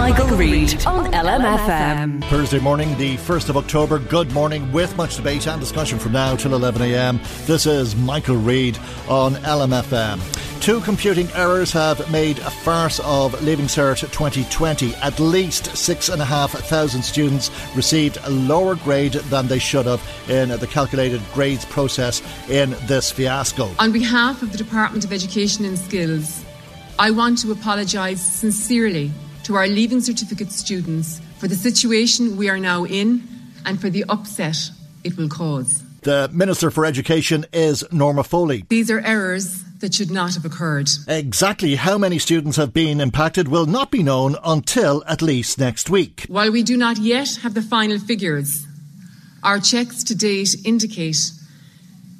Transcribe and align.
Michael, 0.00 0.28
Reade 0.28 0.86
on 0.86 1.12
LMFM. 1.12 2.24
Thursday 2.24 2.58
morning, 2.58 2.96
the 2.96 3.18
1st 3.18 3.50
of 3.50 3.58
October. 3.58 3.98
Good 3.98 4.32
morning, 4.32 4.72
with 4.72 4.96
much 4.96 5.16
debate 5.16 5.46
and 5.46 5.60
discussion 5.60 5.98
from 5.98 6.12
now 6.12 6.34
till 6.36 6.52
11am. 6.52 7.20
This 7.44 7.66
is 7.66 7.94
Michael 7.94 8.36
Reade 8.36 8.78
on 9.10 9.34
LMFM. 9.34 10.18
Two 10.62 10.80
computing 10.80 11.28
errors 11.34 11.70
have 11.72 12.10
made 12.10 12.38
a 12.38 12.50
farce 12.50 12.98
of 13.00 13.40
Leaving 13.42 13.66
Cert 13.66 14.00
2020. 14.00 14.94
At 14.96 15.20
least 15.20 15.76
6,500 15.76 17.04
students 17.04 17.50
received 17.76 18.16
a 18.24 18.30
lower 18.30 18.76
grade 18.76 19.12
than 19.12 19.48
they 19.48 19.58
should 19.58 19.84
have 19.84 20.02
in 20.30 20.48
the 20.48 20.66
calculated 20.66 21.20
grades 21.34 21.66
process 21.66 22.22
in 22.48 22.70
this 22.86 23.12
fiasco. 23.12 23.70
On 23.78 23.92
behalf 23.92 24.40
of 24.40 24.50
the 24.50 24.58
Department 24.58 25.04
of 25.04 25.12
Education 25.12 25.66
and 25.66 25.78
Skills, 25.78 26.42
I 26.98 27.10
want 27.10 27.36
to 27.40 27.52
apologise 27.52 28.22
sincerely 28.22 29.12
to 29.50 29.56
our 29.56 29.66
Leaving 29.66 30.00
Certificate 30.00 30.52
students 30.52 31.20
for 31.38 31.48
the 31.48 31.56
situation 31.56 32.36
we 32.36 32.48
are 32.48 32.60
now 32.60 32.84
in 32.84 33.20
and 33.66 33.80
for 33.80 33.90
the 33.90 34.04
upset 34.08 34.56
it 35.02 35.16
will 35.16 35.28
cause. 35.28 35.82
The 36.02 36.30
Minister 36.32 36.70
for 36.70 36.86
Education 36.86 37.44
is 37.52 37.84
Norma 37.90 38.22
Foley. 38.22 38.64
These 38.68 38.92
are 38.92 39.00
errors 39.00 39.64
that 39.80 39.92
should 39.92 40.12
not 40.12 40.34
have 40.34 40.44
occurred. 40.44 40.88
Exactly 41.08 41.74
how 41.74 41.98
many 41.98 42.20
students 42.20 42.58
have 42.58 42.72
been 42.72 43.00
impacted 43.00 43.48
will 43.48 43.66
not 43.66 43.90
be 43.90 44.04
known 44.04 44.36
until 44.44 45.02
at 45.08 45.20
least 45.20 45.58
next 45.58 45.90
week. 45.90 46.26
While 46.28 46.52
we 46.52 46.62
do 46.62 46.76
not 46.76 46.98
yet 46.98 47.40
have 47.42 47.54
the 47.54 47.62
final 47.62 47.98
figures, 47.98 48.64
our 49.42 49.58
checks 49.58 50.04
to 50.04 50.14
date 50.14 50.54
indicate 50.64 51.32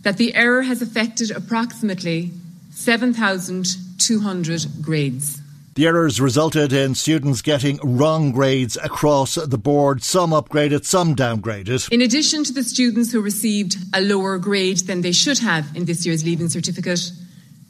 that 0.03 0.17
the 0.17 0.35
error 0.35 0.63
has 0.63 0.83
affected 0.83 1.31
approximately 1.31 2.33
7,200 2.73 4.67
grades. 4.83 5.41
The 5.75 5.87
errors 5.87 6.21
resulted 6.21 6.73
in 6.73 6.97
students 6.97 7.43
getting 7.43 7.79
wrong 7.85 8.33
grades 8.33 8.77
across 8.77 9.37
the 9.37 9.57
board, 9.57 10.03
some 10.03 10.31
upgraded, 10.33 10.85
some 10.85 11.15
downgraded. 11.15 11.89
In 11.93 12.03
addition 12.03 12.43
to 12.43 12.53
the 12.53 12.65
students 12.65 13.13
who 13.13 13.21
received 13.21 13.77
a 13.95 14.01
lower 14.01 14.37
grade 14.39 14.79
than 14.79 15.03
they 15.03 15.13
should 15.13 15.39
have 15.39 15.65
in 15.77 15.85
this 15.85 16.05
year's 16.05 16.25
Leaving 16.25 16.49
Certificate, 16.49 17.13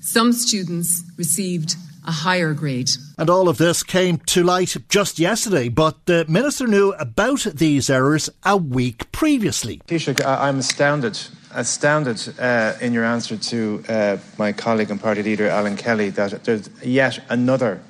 some 0.01 0.33
students 0.33 1.03
received 1.19 1.77
a 2.07 2.11
higher 2.11 2.55
grade. 2.55 2.89
And 3.19 3.29
all 3.29 3.51
of 3.51 3.59
this 3.59 3.83
came 3.83 4.17
to 4.29 4.43
light 4.45 4.75
just 4.89 5.19
yesterday, 5.19 5.69
but 5.69 6.07
the 6.07 6.25
Minister 6.27 6.67
knew 6.67 6.95
about 6.95 7.43
these 7.43 7.91
errors 7.91 8.31
a 8.45 8.57
week 8.57 9.13
previously. 9.13 9.83
Taoiseach, 9.87 10.25
I'm 10.25 10.61
astounded, 10.61 11.21
astounded 11.53 12.35
uh, 12.39 12.73
in 12.81 12.95
your 12.95 13.05
answer 13.05 13.37
to 13.37 13.85
uh, 13.91 14.17
my 14.39 14.53
colleague 14.53 14.91
and 14.91 14.99
party 14.99 15.23
leader 15.23 15.49
Alan 15.49 15.77
Kelly 15.77 16.09
that 16.09 16.45
there's 16.45 16.71
yet 16.83 17.23
another 17.29 17.83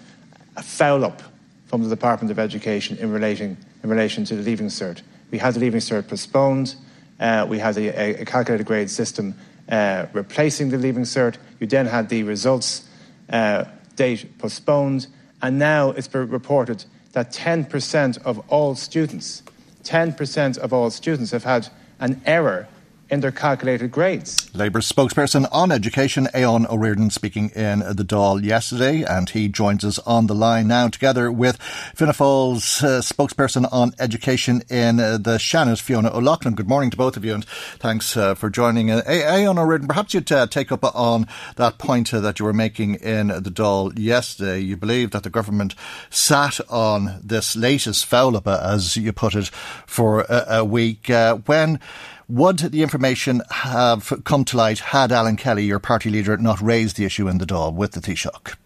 foul 0.62 1.04
up 1.04 1.22
from 1.66 1.82
the 1.82 1.88
Department 1.88 2.30
of 2.30 2.38
Education 2.38 2.96
in, 2.98 3.10
relating, 3.10 3.56
in 3.82 3.90
relation 3.90 4.24
to 4.24 4.36
the 4.36 4.42
Leaving 4.42 4.68
Cert. 4.68 5.02
We 5.30 5.38
had 5.38 5.54
the 5.54 5.60
Leaving 5.60 5.80
Cert 5.80 6.08
postponed, 6.08 6.74
uh, 7.20 7.46
we 7.48 7.58
had 7.58 7.76
a, 7.76 8.22
a 8.22 8.24
calculated 8.24 8.66
grade 8.66 8.90
system 8.90 9.34
uh, 9.68 10.06
replacing 10.12 10.70
the 10.70 10.78
Leaving 10.78 11.04
Cert. 11.04 11.36
You 11.60 11.66
then 11.66 11.86
had 11.86 12.08
the 12.08 12.22
results 12.22 12.88
uh, 13.28 13.66
date 13.94 14.38
postponed, 14.38 15.06
and 15.42 15.58
now 15.58 15.90
it's 15.90 16.08
been 16.08 16.28
reported 16.30 16.84
that 17.12 17.30
10% 17.30 18.18
of 18.22 18.38
all 18.48 18.74
students, 18.74 19.42
10% 19.84 20.58
of 20.58 20.72
all 20.72 20.90
students 20.90 21.30
have 21.30 21.44
had 21.44 21.68
an 22.00 22.20
error 22.24 22.66
in 23.10 23.20
their 23.20 23.32
calculated 23.32 23.90
grades. 23.90 24.54
Labour 24.54 24.80
spokesperson 24.80 25.48
on 25.50 25.72
education, 25.72 26.28
Aodhán 26.34 26.66
Ríordáin, 26.66 27.12
speaking 27.12 27.50
in 27.50 27.80
the 27.80 28.04
Dáil 28.04 28.42
yesterday, 28.42 29.02
and 29.02 29.28
he 29.30 29.48
joins 29.48 29.84
us 29.84 29.98
on 30.00 30.26
the 30.26 30.34
line 30.34 30.68
now, 30.68 30.88
together 30.88 31.30
with 31.30 31.60
Fianna 31.94 32.12
Fáil's 32.12 32.82
uh, 32.82 33.00
spokesperson 33.00 33.68
on 33.72 33.92
education 33.98 34.62
in 34.68 35.00
uh, 35.00 35.18
the 35.18 35.38
Seanad, 35.38 35.80
Fiona 35.80 36.10
O'Loughlin. 36.14 36.54
Good 36.54 36.68
morning 36.68 36.90
to 36.90 36.96
both 36.96 37.16
of 37.16 37.24
you, 37.24 37.34
and 37.34 37.44
thanks 37.78 38.16
uh, 38.16 38.34
for 38.34 38.50
joining. 38.50 38.90
Uh, 38.90 39.02
Aodhán 39.06 39.56
Ó 39.56 39.86
perhaps 39.86 40.14
you'd 40.14 40.30
uh, 40.30 40.46
take 40.46 40.70
up 40.70 40.84
on 40.94 41.26
that 41.56 41.78
point 41.78 42.14
uh, 42.14 42.20
that 42.20 42.38
you 42.38 42.44
were 42.44 42.52
making 42.52 42.94
in 42.96 43.28
the 43.28 43.50
Dáil 43.50 43.98
yesterday. 43.98 44.60
You 44.60 44.76
believe 44.76 45.10
that 45.10 45.24
the 45.24 45.30
government 45.30 45.74
sat 46.10 46.60
on 46.68 47.20
this 47.22 47.56
latest 47.56 48.06
foul 48.06 48.36
up, 48.36 48.46
uh, 48.46 48.60
as 48.62 48.96
you 48.96 49.12
put 49.12 49.34
it, 49.34 49.48
for 49.86 50.22
a, 50.28 50.44
a 50.48 50.64
week 50.64 51.10
when 51.46 51.80
would 52.30 52.58
the 52.58 52.82
information 52.82 53.42
have 53.50 54.22
come 54.24 54.44
to 54.46 54.56
light 54.56 54.78
had 54.78 55.10
Alan 55.10 55.36
Kelly, 55.36 55.64
your 55.64 55.80
party 55.80 56.10
leader, 56.10 56.36
not 56.36 56.60
raised 56.60 56.96
the 56.96 57.04
issue 57.04 57.28
in 57.28 57.38
the 57.38 57.44
Dáil 57.44 57.74
with 57.74 57.92
the 57.92 58.00
Taoiseach? 58.00 58.56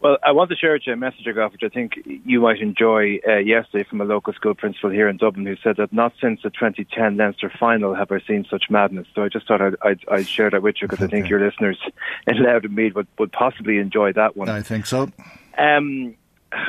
Well, 0.00 0.18
I 0.22 0.32
want 0.32 0.50
to 0.50 0.56
share 0.56 0.74
a 0.74 0.96
message 0.98 1.26
I 1.26 1.32
got, 1.32 1.52
which 1.52 1.62
I 1.62 1.70
think 1.70 1.94
you 2.04 2.42
might 2.42 2.60
enjoy 2.60 3.20
uh, 3.26 3.36
yesterday 3.36 3.84
from 3.88 4.02
a 4.02 4.04
local 4.04 4.34
school 4.34 4.54
principal 4.54 4.90
here 4.90 5.08
in 5.08 5.16
Dublin 5.16 5.46
who 5.46 5.56
said 5.56 5.76
that 5.78 5.94
not 5.94 6.12
since 6.20 6.42
the 6.42 6.50
2010 6.50 7.16
Leinster 7.16 7.50
final 7.58 7.94
have 7.94 8.12
I 8.12 8.20
seen 8.20 8.44
such 8.50 8.64
madness. 8.68 9.06
So 9.14 9.24
I 9.24 9.30
just 9.30 9.48
thought 9.48 9.62
I'd, 9.62 9.76
I'd, 9.80 10.00
I'd 10.10 10.28
share 10.28 10.50
that 10.50 10.62
with 10.62 10.76
you 10.82 10.88
because 10.88 11.02
okay. 11.02 11.06
I 11.06 11.20
think 11.20 11.30
your 11.30 11.40
listeners 11.40 11.78
in 12.26 12.42
Louth 12.42 12.64
and 12.64 12.74
Meath 12.74 12.94
would, 12.94 13.06
would 13.18 13.32
possibly 13.32 13.78
enjoy 13.78 14.12
that 14.12 14.36
one. 14.36 14.50
I 14.50 14.60
think 14.60 14.84
so. 14.84 15.10
Um, 15.56 16.16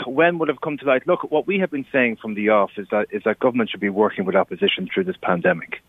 when 0.05 0.37
would 0.37 0.47
have 0.47 0.61
come 0.61 0.77
to 0.77 0.85
light? 0.85 1.05
Look, 1.05 1.29
what 1.29 1.45
we 1.45 1.59
have 1.59 1.71
been 1.71 1.85
saying 1.91 2.19
from 2.21 2.35
the 2.35 2.49
off 2.49 2.71
is 2.77 2.87
that 2.91 3.07
is 3.11 3.23
that 3.25 3.39
government 3.39 3.69
should 3.69 3.81
be 3.81 3.89
working 3.89 4.23
with 4.23 4.37
opposition 4.37 4.87
through 4.91 5.03
this 5.03 5.17
pandemic 5.21 5.81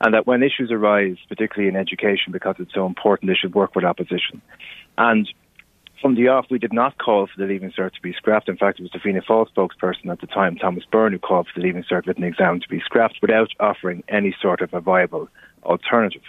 and 0.00 0.14
that 0.14 0.26
when 0.26 0.42
issues 0.42 0.70
arise, 0.70 1.16
particularly 1.28 1.68
in 1.68 1.76
education, 1.76 2.32
because 2.32 2.56
it's 2.58 2.74
so 2.74 2.86
important, 2.86 3.30
they 3.30 3.34
should 3.34 3.54
work 3.54 3.74
with 3.74 3.84
opposition. 3.84 4.40
And 4.96 5.28
from 6.00 6.14
the 6.14 6.28
off, 6.28 6.46
we 6.50 6.58
did 6.58 6.72
not 6.72 6.96
call 6.96 7.26
for 7.26 7.38
the 7.38 7.46
Leaving 7.46 7.72
Cert 7.72 7.92
to 7.92 8.00
be 8.00 8.14
scrapped. 8.14 8.48
In 8.48 8.56
fact, 8.56 8.80
it 8.80 8.82
was 8.82 8.92
the 8.92 8.98
Fianna 8.98 9.20
Fáil 9.20 9.46
spokesperson 9.54 10.10
at 10.10 10.20
the 10.20 10.26
time, 10.26 10.56
Thomas 10.56 10.84
Byrne, 10.90 11.12
who 11.12 11.18
called 11.18 11.46
for 11.46 11.60
the 11.60 11.66
Leaving 11.66 11.84
Cert 11.84 12.06
written 12.06 12.24
exam 12.24 12.60
to 12.60 12.68
be 12.68 12.80
scrapped 12.80 13.18
without 13.20 13.50
offering 13.60 14.02
any 14.08 14.34
sort 14.40 14.62
of 14.62 14.72
a 14.72 14.80
viable 14.80 15.28
alternative. 15.64 16.22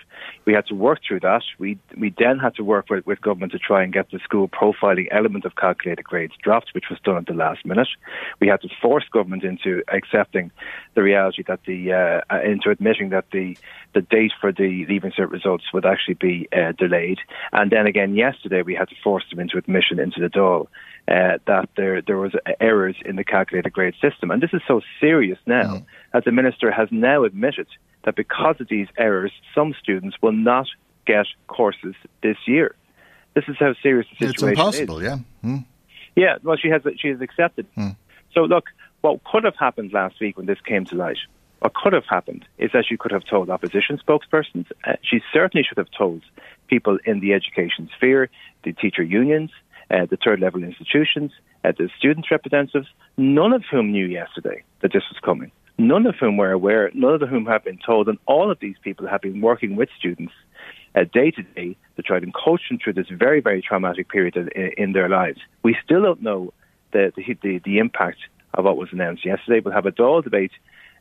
We 0.46 0.54
had 0.54 0.66
to 0.68 0.76
work 0.76 1.00
through 1.08 1.22
that. 1.22 1.44
We 1.58 1.78
we 1.98 2.14
then 2.18 2.40
had 2.40 2.56
to 2.56 2.64
work 2.64 2.90
with, 2.90 3.06
with 3.06 3.22
government 3.22 3.52
to 3.54 3.60
try 3.60 3.84
and 3.84 3.94
get 3.94 4.12
the 4.12 4.20
school 4.20 4.50
profiling 4.50 5.08
element 5.12 5.46
of 5.46 5.56
calculated 5.56 6.04
grades 6.04 6.34
dropped, 6.42 6.72
which 6.74 6.86
was 6.90 7.00
done 7.04 7.18
at 7.18 7.26
the 7.28 7.34
last 7.34 7.66
minute. 7.66 7.88
We 8.40 8.48
had 8.48 8.62
to 8.62 8.70
force 8.82 9.06
government 9.12 9.44
into 9.44 9.84
accepting 9.88 10.52
the 10.96 11.04
reality 11.04 11.44
that 11.48 11.62
the 11.66 11.94
uh, 11.94 12.22
uh 12.34 12.42
into 12.42 12.70
admitting 12.70 13.10
that 13.10 13.26
the 13.32 13.58
the 13.94 14.02
date 14.02 14.32
for 14.40 14.52
the 14.52 14.86
leaving 14.88 15.12
cert 15.12 15.32
results 15.32 15.66
would 15.74 15.86
actually 15.86 16.16
be 16.16 16.48
uh, 16.54 16.72
delayed. 16.74 17.20
And 17.52 17.72
then 17.72 17.86
again 17.88 18.16
yesterday 18.16 18.62
we 18.62 18.76
had 18.76 18.90
to 18.90 18.96
force 19.04 19.24
them 19.30 19.40
into 19.40 19.58
admission 19.58 20.00
into 20.00 20.20
the 20.20 20.30
Dáil. 20.30 20.68
Uh, 21.08 21.40
that 21.48 21.68
there 21.76 22.02
there 22.02 22.18
was 22.18 22.32
errors 22.60 22.96
in 23.04 23.16
the 23.16 23.24
calculated 23.24 23.74
grade 23.74 23.96
system, 24.00 24.30
and 24.30 24.42
this 24.42 24.54
is 24.54 24.62
so 24.68 24.82
serious 25.00 25.40
now 25.48 25.78
mm. 25.78 25.86
that 26.14 26.24
the 26.26 26.32
minister 26.32 26.72
has 26.72 26.88
now 26.92 27.24
admitted 27.24 27.68
that 28.04 28.16
because 28.16 28.56
of 28.60 28.68
these 28.68 28.88
errors, 28.98 29.32
some 29.54 29.74
students 29.82 30.18
will 30.22 30.32
not 30.32 30.68
get 31.06 31.26
courses 31.48 31.96
this 32.22 32.38
year. 32.48 32.76
This 33.34 33.46
is 33.48 33.56
how 33.60 33.74
serious 33.82 34.08
the 34.10 34.28
situation 34.28 34.50
is. 34.50 34.52
It's 34.52 34.60
impossible, 34.60 35.00
is. 35.00 35.04
yeah. 35.04 35.18
Hmm. 35.42 35.58
Yeah, 36.16 36.38
well, 36.44 36.58
she 36.58 36.70
has 36.70 36.82
she 36.98 37.08
has 37.10 37.22
accepted. 37.22 37.66
Hmm. 37.76 37.92
So 38.34 38.42
look, 38.42 38.66
what 39.02 39.24
could 39.24 39.44
have 39.44 39.56
happened 39.56 39.94
last 39.94 40.20
week 40.20 40.38
when 40.38 40.46
this 40.46 40.60
came 40.62 40.86
to 40.86 40.96
light, 40.96 41.18
what 41.60 41.74
could 41.74 41.94
have 41.94 42.06
happened 42.06 42.46
is 42.58 42.72
that 42.74 42.86
she 42.88 42.98
could 42.98 43.12
have 43.12 43.24
told 43.24 43.50
opposition 43.50 43.98
spokespersons. 43.98 44.66
Uh, 44.84 44.94
she 45.02 45.22
certainly 45.32 45.64
should 45.64 45.78
have 45.78 45.92
told 45.98 46.22
people 46.68 46.98
in 47.06 47.20
the 47.20 47.34
education 47.34 47.90
sphere, 47.96 48.30
the 48.64 48.74
teacher 48.74 49.04
unions, 49.04 49.52
uh, 49.90 50.06
the 50.06 50.18
third 50.18 50.40
level 50.40 50.64
institutions, 50.64 51.32
uh, 51.64 51.72
the 51.78 51.90
student 51.98 52.26
representatives, 52.32 52.88
none 53.18 53.54
of 53.54 53.64
whom 53.70 53.92
knew 53.92 54.06
yesterday 54.06 54.64
that 54.82 54.92
this 54.92 55.04
was 55.10 55.20
coming 55.24 55.52
none 55.88 56.06
of 56.06 56.16
whom 56.16 56.38
were 56.38 56.52
aware, 56.52 56.92
none 56.94 57.22
of 57.22 57.30
whom 57.30 57.46
have 57.46 57.64
been 57.64 57.78
told, 57.78 58.08
and 58.08 58.18
all 58.26 58.52
of 58.52 58.60
these 58.60 58.76
people 58.84 59.08
have 59.08 59.22
been 59.22 59.42
working 59.42 59.76
with 59.76 59.90
students 59.98 60.34
day 61.14 61.32
to 61.32 61.44
day 61.44 61.76
to 61.96 62.02
try 62.02 62.18
and 62.18 62.34
coach 62.34 62.62
them 62.70 62.78
through 62.84 62.94
this 62.94 63.08
very, 63.10 63.42
very 63.42 63.62
traumatic 63.62 64.10
period 64.10 64.36
in, 64.36 64.72
in 64.78 64.92
their 64.94 65.10
lives. 65.10 65.40
We 65.64 65.78
still 65.84 66.02
don't 66.02 66.22
know 66.22 66.54
the, 66.92 67.14
the, 67.16 67.38
the, 67.42 67.62
the 67.64 67.78
impact 67.78 68.20
of 68.54 68.66
what 68.66 68.78
was 68.78 68.90
announced 68.92 69.26
yesterday. 69.26 69.62
We'll 69.64 69.74
have 69.74 69.86
a 69.86 69.92
Dáil 69.92 70.24
debate 70.24 70.52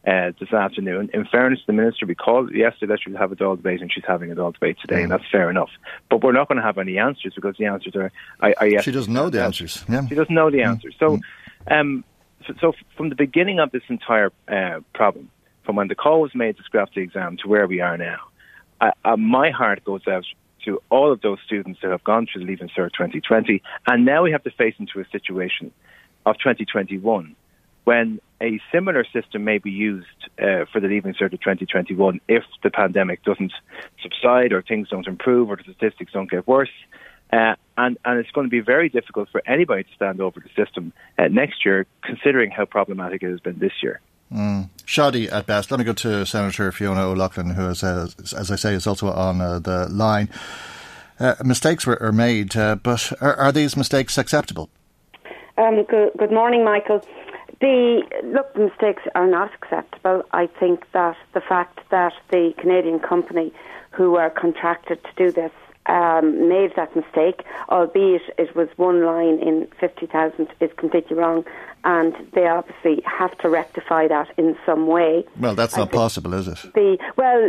uh, 0.06 0.32
this 0.38 0.52
afternoon. 0.52 1.10
In 1.12 1.26
fairness, 1.26 1.60
the 1.66 1.72
minister, 1.72 2.06
we 2.06 2.14
called 2.14 2.54
yesterday 2.54 2.92
that 2.92 3.00
she 3.02 3.10
would 3.10 3.18
have 3.20 3.32
a 3.32 3.36
Dáil 3.36 3.56
debate, 3.56 3.80
and 3.80 3.92
she's 3.92 4.04
having 4.06 4.30
a 4.30 4.36
Dáil 4.36 4.54
debate 4.54 4.76
today, 4.80 5.00
mm. 5.00 5.02
and 5.04 5.12
that's 5.12 5.28
fair 5.30 5.50
enough. 5.50 5.70
But 6.08 6.22
we're 6.22 6.32
not 6.32 6.48
going 6.48 6.56
to 6.56 6.64
have 6.64 6.78
any 6.78 6.98
answers 6.98 7.34
because 7.34 7.56
the 7.58 7.66
answers 7.66 7.94
are. 7.96 8.12
are 8.40 8.66
yes, 8.66 8.84
she 8.84 8.92
doesn't 8.92 9.12
know 9.12 9.28
the 9.28 9.42
answers. 9.42 9.84
Yeah. 9.88 10.06
She 10.06 10.14
doesn't 10.14 10.34
know 10.34 10.50
the 10.50 10.58
mm. 10.58 10.68
answers. 10.68 10.94
So, 10.98 11.18
mm. 11.18 11.80
um, 11.80 12.04
so, 12.46 12.54
so, 12.60 12.72
from 12.96 13.08
the 13.08 13.14
beginning 13.14 13.58
of 13.58 13.70
this 13.70 13.82
entire 13.88 14.32
uh, 14.48 14.80
problem, 14.94 15.30
from 15.64 15.76
when 15.76 15.88
the 15.88 15.94
call 15.94 16.20
was 16.20 16.34
made 16.34 16.56
to 16.56 16.62
scrap 16.62 16.92
the 16.94 17.00
exam 17.00 17.36
to 17.42 17.48
where 17.48 17.66
we 17.66 17.80
are 17.80 17.96
now, 17.96 18.20
I, 18.80 18.92
uh, 19.04 19.16
my 19.16 19.50
heart 19.50 19.84
goes 19.84 20.06
out 20.08 20.24
to 20.64 20.82
all 20.90 21.12
of 21.12 21.20
those 21.20 21.38
students 21.44 21.80
that 21.82 21.90
have 21.90 22.04
gone 22.04 22.26
through 22.30 22.42
the 22.44 22.48
Leaving 22.48 22.68
Cert 22.68 22.92
2020, 22.92 23.62
and 23.86 24.04
now 24.04 24.22
we 24.22 24.32
have 24.32 24.42
to 24.44 24.50
face 24.50 24.74
into 24.78 25.00
a 25.00 25.04
situation 25.10 25.72
of 26.26 26.36
2021 26.38 27.34
when 27.84 28.20
a 28.42 28.60
similar 28.72 29.04
system 29.12 29.44
may 29.44 29.58
be 29.58 29.70
used 29.70 30.06
uh, 30.38 30.64
for 30.72 30.80
the 30.80 30.88
Leaving 30.88 31.14
Cert 31.14 31.32
of 31.32 31.40
2021 31.40 32.20
if 32.28 32.44
the 32.62 32.70
pandemic 32.70 33.22
doesn't 33.24 33.52
subside 34.02 34.52
or 34.52 34.62
things 34.62 34.88
don't 34.88 35.06
improve 35.06 35.50
or 35.50 35.56
the 35.56 35.62
statistics 35.62 36.12
don't 36.12 36.30
get 36.30 36.46
worse. 36.46 36.70
Uh, 37.32 37.54
and, 37.76 37.96
and 38.04 38.18
it's 38.18 38.30
going 38.32 38.46
to 38.46 38.50
be 38.50 38.60
very 38.60 38.88
difficult 38.88 39.28
for 39.30 39.42
anybody 39.46 39.84
to 39.84 39.90
stand 39.94 40.20
over 40.20 40.40
the 40.40 40.64
system 40.64 40.92
uh, 41.18 41.28
next 41.28 41.64
year, 41.64 41.86
considering 42.02 42.50
how 42.50 42.64
problematic 42.64 43.22
it 43.22 43.30
has 43.30 43.40
been 43.40 43.58
this 43.58 43.72
year. 43.82 44.00
Mm. 44.32 44.68
Shoddy 44.84 45.28
at 45.28 45.46
best. 45.46 45.70
Let 45.70 45.78
me 45.78 45.84
go 45.84 45.92
to 45.92 46.24
Senator 46.24 46.70
Fiona 46.72 47.02
O'Loughlin, 47.02 47.50
who 47.50 47.68
is, 47.68 47.82
uh, 47.82 48.08
as 48.36 48.50
I 48.50 48.56
say, 48.56 48.74
is 48.74 48.86
also 48.86 49.10
on 49.10 49.40
uh, 49.40 49.58
the 49.58 49.88
line. 49.88 50.28
Uh, 51.18 51.34
mistakes 51.44 51.86
were, 51.86 52.00
are 52.02 52.12
made, 52.12 52.56
uh, 52.56 52.76
but 52.76 53.12
are, 53.20 53.34
are, 53.34 53.52
these 53.52 53.76
mistakes 53.76 54.16
acceptable? 54.16 54.70
Um, 55.58 55.84
good, 55.84 56.12
good 56.16 56.32
morning, 56.32 56.64
Michael. 56.64 57.04
The 57.60 58.02
look, 58.24 58.54
the 58.54 58.60
mistakes 58.60 59.02
are 59.14 59.26
not 59.26 59.52
acceptable. 59.54 60.22
I 60.32 60.46
think 60.46 60.90
that 60.92 61.16
the 61.34 61.42
fact 61.42 61.80
that 61.90 62.14
the 62.30 62.54
Canadian 62.56 63.00
company 63.00 63.52
who 63.90 64.12
were 64.12 64.30
contracted 64.30 65.04
to 65.04 65.10
do 65.16 65.30
this 65.30 65.52
um, 65.86 66.48
made 66.48 66.74
that 66.76 66.94
mistake, 66.94 67.44
albeit 67.68 68.22
it 68.38 68.54
was 68.54 68.68
one 68.76 69.04
line 69.04 69.38
in 69.38 69.66
50,000, 69.78 70.48
is 70.60 70.70
completely 70.76 71.16
wrong. 71.16 71.44
And 71.82 72.14
they 72.34 72.46
obviously 72.46 73.02
have 73.06 73.36
to 73.38 73.48
rectify 73.48 74.06
that 74.08 74.28
in 74.36 74.54
some 74.66 74.86
way. 74.86 75.24
Well, 75.38 75.54
that's 75.54 75.78
not 75.78 75.90
possible, 75.90 76.34
is 76.34 76.46
it? 76.46 76.58
The 76.74 76.98
well, 77.16 77.48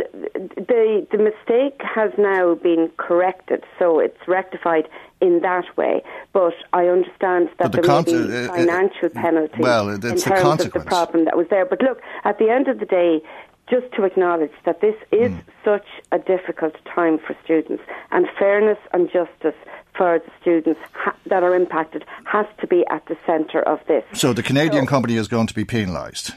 the 0.56 1.06
the 1.10 1.18
mistake 1.18 1.82
has 1.82 2.12
now 2.16 2.54
been 2.54 2.90
corrected, 2.96 3.62
so 3.78 3.98
it's 3.98 4.26
rectified 4.26 4.88
in 5.20 5.40
that 5.40 5.64
way. 5.76 6.02
But 6.32 6.54
I 6.72 6.86
understand 6.86 7.50
that 7.58 7.72
the 7.72 7.82
there 7.82 7.84
con- 7.84 8.04
may 8.06 8.12
be 8.12 8.34
uh, 8.34 8.52
uh, 8.52 8.56
financial 8.56 9.06
uh, 9.06 9.20
penalty 9.22 9.60
well, 9.60 9.90
in 9.90 10.00
terms 10.00 10.64
of 10.64 10.72
the 10.72 10.80
problem 10.80 11.26
that 11.26 11.36
was 11.36 11.48
there. 11.48 11.66
But 11.66 11.82
look, 11.82 12.00
at 12.24 12.38
the 12.38 12.48
end 12.48 12.68
of 12.68 12.80
the 12.80 12.86
day, 12.86 13.20
just 13.68 13.92
to 13.94 14.04
acknowledge 14.04 14.52
that 14.64 14.80
this 14.80 14.96
is 15.10 15.30
mm. 15.30 15.42
such 15.64 15.86
a 16.10 16.18
difficult 16.18 16.74
time 16.94 17.18
for 17.18 17.36
students, 17.44 17.82
and 18.10 18.26
fairness 18.38 18.78
and 18.92 19.10
justice 19.10 19.58
for 19.96 20.18
the 20.18 20.30
students 20.40 20.80
ha- 20.92 21.16
that 21.26 21.42
are 21.42 21.54
impacted 21.54 22.04
has 22.24 22.46
to 22.60 22.66
be 22.66 22.84
at 22.90 23.04
the 23.06 23.16
centre 23.26 23.62
of 23.62 23.80
this. 23.86 24.04
So 24.14 24.32
the 24.32 24.42
Canadian 24.42 24.84
so, 24.84 24.90
company 24.90 25.16
is 25.16 25.28
going 25.28 25.46
to 25.46 25.54
be 25.54 25.64
penalised. 25.64 26.32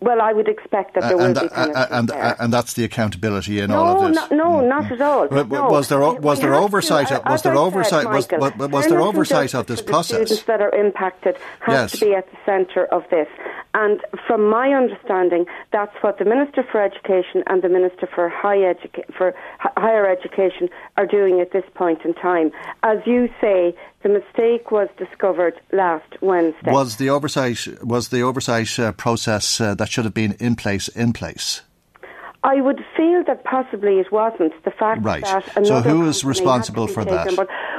Well, 0.00 0.20
I 0.20 0.32
would 0.32 0.48
expect 0.48 0.94
that 0.94 1.02
there 1.02 1.14
uh, 1.14 1.28
will 1.28 1.34
be 1.34 1.48
uh, 1.48 1.86
and, 1.90 2.08
there. 2.08 2.36
and 2.38 2.52
that's 2.52 2.74
the 2.74 2.84
accountability 2.84 3.60
in 3.60 3.70
no, 3.70 3.82
all 3.82 4.04
of 4.04 4.14
this. 4.14 4.30
No, 4.30 4.36
no, 4.36 4.44
mm. 4.60 4.68
not 4.68 4.92
at 4.92 5.00
all. 5.00 5.28
no. 5.30 5.68
Was 5.68 5.88
there 5.88 6.00
was 6.00 6.40
there 6.40 6.54
oversight? 6.54 7.08
To, 7.08 7.22
was 7.24 7.42
there 7.42 7.56
oversight? 7.56 8.06
was, 8.08 8.28
was, 8.30 8.70
was 8.70 8.86
there 8.88 9.00
oversight 9.00 9.54
of 9.54 9.66
this 9.66 9.80
process? 9.80 10.28
Students 10.28 10.42
that 10.44 10.60
are 10.60 10.74
impacted 10.74 11.36
has 11.60 11.92
yes. 11.92 12.00
to 12.00 12.06
be 12.06 12.14
at 12.14 12.30
the 12.30 12.36
centre 12.44 12.84
of 12.86 13.04
this. 13.10 13.28
And 13.74 14.00
from 14.26 14.48
my 14.48 14.68
understanding, 14.72 15.46
that's 15.72 15.94
what 16.00 16.18
the 16.18 16.24
Minister 16.24 16.62
for 16.62 16.80
Education 16.80 17.42
and 17.48 17.60
the 17.60 17.68
Minister 17.68 18.06
for, 18.06 18.28
High 18.28 18.58
Educa- 18.58 19.12
for 19.12 19.34
Higher 19.58 20.06
Education 20.08 20.68
are 20.96 21.06
doing 21.06 21.40
at 21.40 21.50
this 21.50 21.64
point 21.74 22.04
in 22.04 22.14
time. 22.14 22.52
As 22.84 22.98
you 23.04 23.28
say, 23.40 23.74
the 24.04 24.10
mistake 24.10 24.70
was 24.70 24.88
discovered 24.98 25.58
last 25.72 26.20
Wednesday. 26.20 26.70
Was 26.70 26.96
the 26.96 27.10
oversight 27.10 27.66
was 27.82 28.10
the 28.10 28.20
oversight 28.20 28.78
uh, 28.78 28.92
process 28.92 29.60
uh, 29.60 29.74
that 29.74 29.88
should 29.88 30.04
have 30.04 30.14
been 30.14 30.36
in 30.38 30.54
place 30.54 30.86
in 30.88 31.12
place? 31.12 31.62
I 32.44 32.60
would 32.60 32.84
feel 32.94 33.24
that 33.26 33.42
possibly 33.44 34.00
it 34.00 34.12
wasn't. 34.12 34.52
The 34.64 34.70
fact 34.70 35.02
right. 35.02 35.24
that 35.24 35.66
so 35.66 35.80
who 35.80 36.06
is 36.06 36.22
responsible 36.24 36.86
for 36.86 37.02
that? 37.02 37.34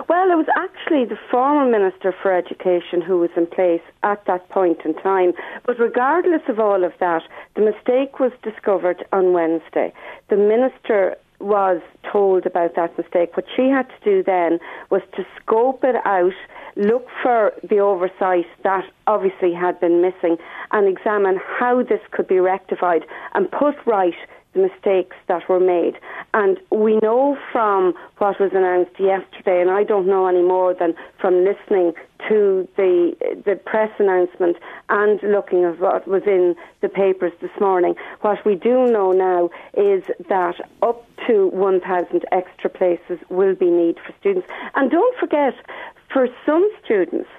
Well, 0.10 0.32
it 0.32 0.36
was 0.36 0.48
actually 0.58 1.06
the 1.06 1.20
former 1.30 1.70
Minister 1.70 2.12
for 2.12 2.34
Education 2.34 3.00
who 3.00 3.20
was 3.20 3.30
in 3.38 3.46
place 3.46 3.84
at 4.02 4.26
that 4.26 4.50
point 4.50 4.80
in 4.84 4.96
time. 4.96 5.34
But 5.68 5.80
regardless 5.80 6.42
of 6.48 6.60
all 6.60 6.84
of 6.84 6.94
that, 7.00 7.22
the 7.56 7.62
mistake 7.62 8.20
was 8.20 8.32
discovered 8.42 9.06
on 9.14 9.34
Wednesday. 9.34 9.94
The 10.30 10.38
minister 10.38 11.16
was 11.40 11.82
told 12.12 12.46
about 12.46 12.76
that 12.76 12.98
mistake. 12.98 13.36
What 13.36 13.46
she 13.56 13.70
had 13.70 13.88
to 13.90 14.04
do 14.04 14.24
then 14.24 14.60
was 14.90 15.02
to 15.16 15.26
scope 15.42 15.84
it 15.84 15.96
out 16.06 16.34
look 16.76 17.08
for 17.24 17.54
the 17.68 17.80
oversight 17.80 18.46
that 18.64 18.84
obviously 19.08 19.54
had 19.54 19.80
been 19.80 20.02
missing 20.02 20.38
and 20.72 20.88
examine 20.88 21.40
how 21.60 21.84
this 21.84 22.02
could 22.12 22.28
be 22.28 22.40
rectified 22.40 23.06
and 23.34 23.50
put 23.50 23.76
right 23.86 24.14
the 24.56 24.62
mistakes 24.62 25.16
that 25.28 25.48
were 25.48 25.60
made. 25.60 26.00
And 26.34 26.60
we 26.72 26.98
know 27.04 27.38
from 27.52 27.94
what 28.18 28.40
was 28.40 28.52
announced 28.54 29.00
yesterday, 29.00 29.62
and 29.62 29.70
I 29.70 29.84
don't 29.84 30.08
know 30.08 30.26
any 30.28 30.42
more 30.42 30.74
than 30.74 30.96
from 31.20 31.44
listening 31.44 31.94
to 32.28 32.68
the 32.78 33.16
the 33.46 33.56
press 33.56 33.92
announcement 34.00 34.58
and 34.90 35.22
looking 35.22 35.64
at 35.64 35.80
what 35.80 36.08
was 36.08 36.24
in 36.26 36.56
the 36.82 36.90
papers 36.90 37.34
this 37.42 37.52
morning. 37.60 37.96
What 38.22 38.44
we 38.46 38.56
do 38.56 38.88
know 38.88 39.12
now 39.12 39.50
is 39.74 40.04
that 40.30 40.56
up 40.82 41.06
to 41.28 41.48
1,000 41.48 42.26
extra 42.32 42.70
places 42.70 43.20
will 43.30 43.56
be 43.56 43.70
needed 43.70 44.00
for 44.06 44.14
students. 44.20 44.48
And 44.76 44.90
don't 44.90 45.18
forget, 45.18 45.54
for 46.12 46.28
some 46.46 46.68
students, 46.84 47.30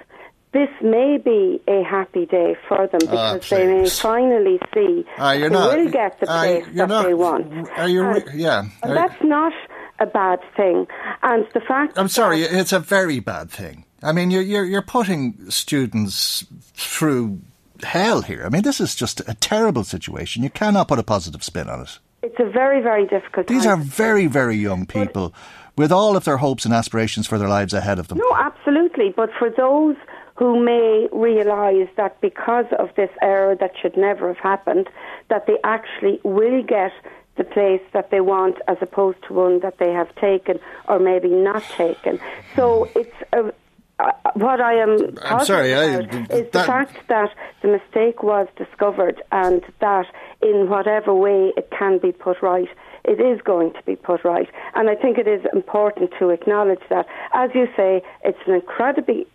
this 0.52 0.70
may 0.82 1.18
be 1.18 1.60
a 1.68 1.82
happy 1.82 2.26
day 2.26 2.56
for 2.68 2.86
them 2.86 3.00
ah, 3.08 3.34
because 3.34 3.52
oh, 3.52 3.56
they 3.56 3.66
may 3.66 3.88
finally 3.88 4.58
see 4.72 5.04
uh, 5.18 5.34
they 5.34 5.48
not, 5.48 5.76
will 5.76 5.90
get 5.90 6.18
the 6.20 6.26
place 6.26 6.64
uh, 6.64 6.70
that 6.74 6.88
not, 6.88 7.04
they 7.04 7.14
want. 7.14 7.68
Are 7.70 7.88
you? 7.88 8.04
And, 8.04 8.40
yeah, 8.40 8.64
and 8.82 8.96
that's 8.96 9.22
not 9.22 9.52
a 9.98 10.06
bad 10.06 10.40
thing. 10.56 10.86
And 11.22 11.46
the 11.52 11.60
fact 11.60 11.98
I'm 11.98 12.08
sorry, 12.08 12.42
it's 12.42 12.72
a 12.72 12.80
very 12.80 13.20
bad 13.20 13.50
thing. 13.50 13.84
I 14.02 14.12
mean, 14.12 14.30
you're, 14.30 14.42
you're 14.42 14.64
you're 14.64 14.82
putting 14.82 15.50
students 15.50 16.46
through 16.74 17.40
hell 17.82 18.22
here. 18.22 18.44
I 18.44 18.48
mean, 18.48 18.62
this 18.62 18.80
is 18.80 18.94
just 18.94 19.20
a 19.28 19.34
terrible 19.34 19.84
situation. 19.84 20.42
You 20.42 20.50
cannot 20.50 20.88
put 20.88 20.98
a 20.98 21.02
positive 21.02 21.42
spin 21.42 21.68
on 21.68 21.82
it. 21.82 21.98
It's 22.22 22.40
a 22.40 22.50
very, 22.50 22.80
very 22.80 23.06
difficult. 23.06 23.46
These 23.46 23.66
are 23.66 23.76
very, 23.76 24.26
very 24.26 24.56
young 24.56 24.86
people 24.86 25.34
with 25.76 25.92
all 25.92 26.16
of 26.16 26.24
their 26.24 26.38
hopes 26.38 26.64
and 26.64 26.74
aspirations 26.74 27.26
for 27.26 27.38
their 27.38 27.48
lives 27.48 27.74
ahead 27.74 27.98
of 27.98 28.08
them. 28.08 28.18
No, 28.18 28.36
absolutely. 28.36 29.12
But 29.14 29.30
for 29.38 29.50
those 29.50 29.96
who 30.36 30.62
may 30.62 31.08
realise 31.12 31.88
that 31.96 32.20
because 32.20 32.66
of 32.78 32.90
this 32.96 33.10
error 33.22 33.56
that 33.56 33.72
should 33.80 33.96
never 33.96 34.28
have 34.28 34.38
happened, 34.38 34.88
that 35.28 35.46
they 35.46 35.56
actually 35.64 36.20
will 36.24 36.62
get 36.62 36.92
the 37.36 37.44
place 37.44 37.82
that 37.92 38.10
they 38.10 38.20
want 38.20 38.56
as 38.68 38.76
opposed 38.80 39.18
to 39.26 39.34
one 39.34 39.60
that 39.60 39.78
they 39.78 39.92
have 39.92 40.14
taken 40.16 40.58
or 40.88 40.98
maybe 40.98 41.28
not 41.28 41.62
taken. 41.62 42.18
So 42.54 42.88
it's 42.94 43.16
a, 43.32 43.52
uh, 43.98 44.12
what 44.34 44.60
I 44.60 44.74
am 44.74 45.16
I'm 45.22 45.44
sorry, 45.44 45.74
I, 45.74 46.00
is 46.00 46.28
that, 46.28 46.52
the 46.52 46.64
fact 46.64 47.08
that 47.08 47.30
the 47.62 47.68
mistake 47.68 48.22
was 48.22 48.46
discovered 48.56 49.22
and 49.32 49.62
that 49.80 50.06
in 50.42 50.68
whatever 50.68 51.14
way 51.14 51.52
it 51.56 51.70
can 51.70 51.98
be 51.98 52.12
put 52.12 52.42
right, 52.42 52.68
it 53.04 53.20
is 53.20 53.40
going 53.42 53.72
to 53.72 53.82
be 53.84 53.96
put 53.96 54.24
right. 54.24 54.48
And 54.74 54.90
I 54.90 54.96
think 54.96 55.16
it 55.16 55.26
is 55.26 55.42
important 55.52 56.12
to 56.18 56.30
acknowledge 56.30 56.82
that. 56.90 57.06
As 57.32 57.50
you 57.54 57.68
say, 57.76 58.02
it's 58.22 58.38
an 58.46 58.54
incredibly 58.54 59.26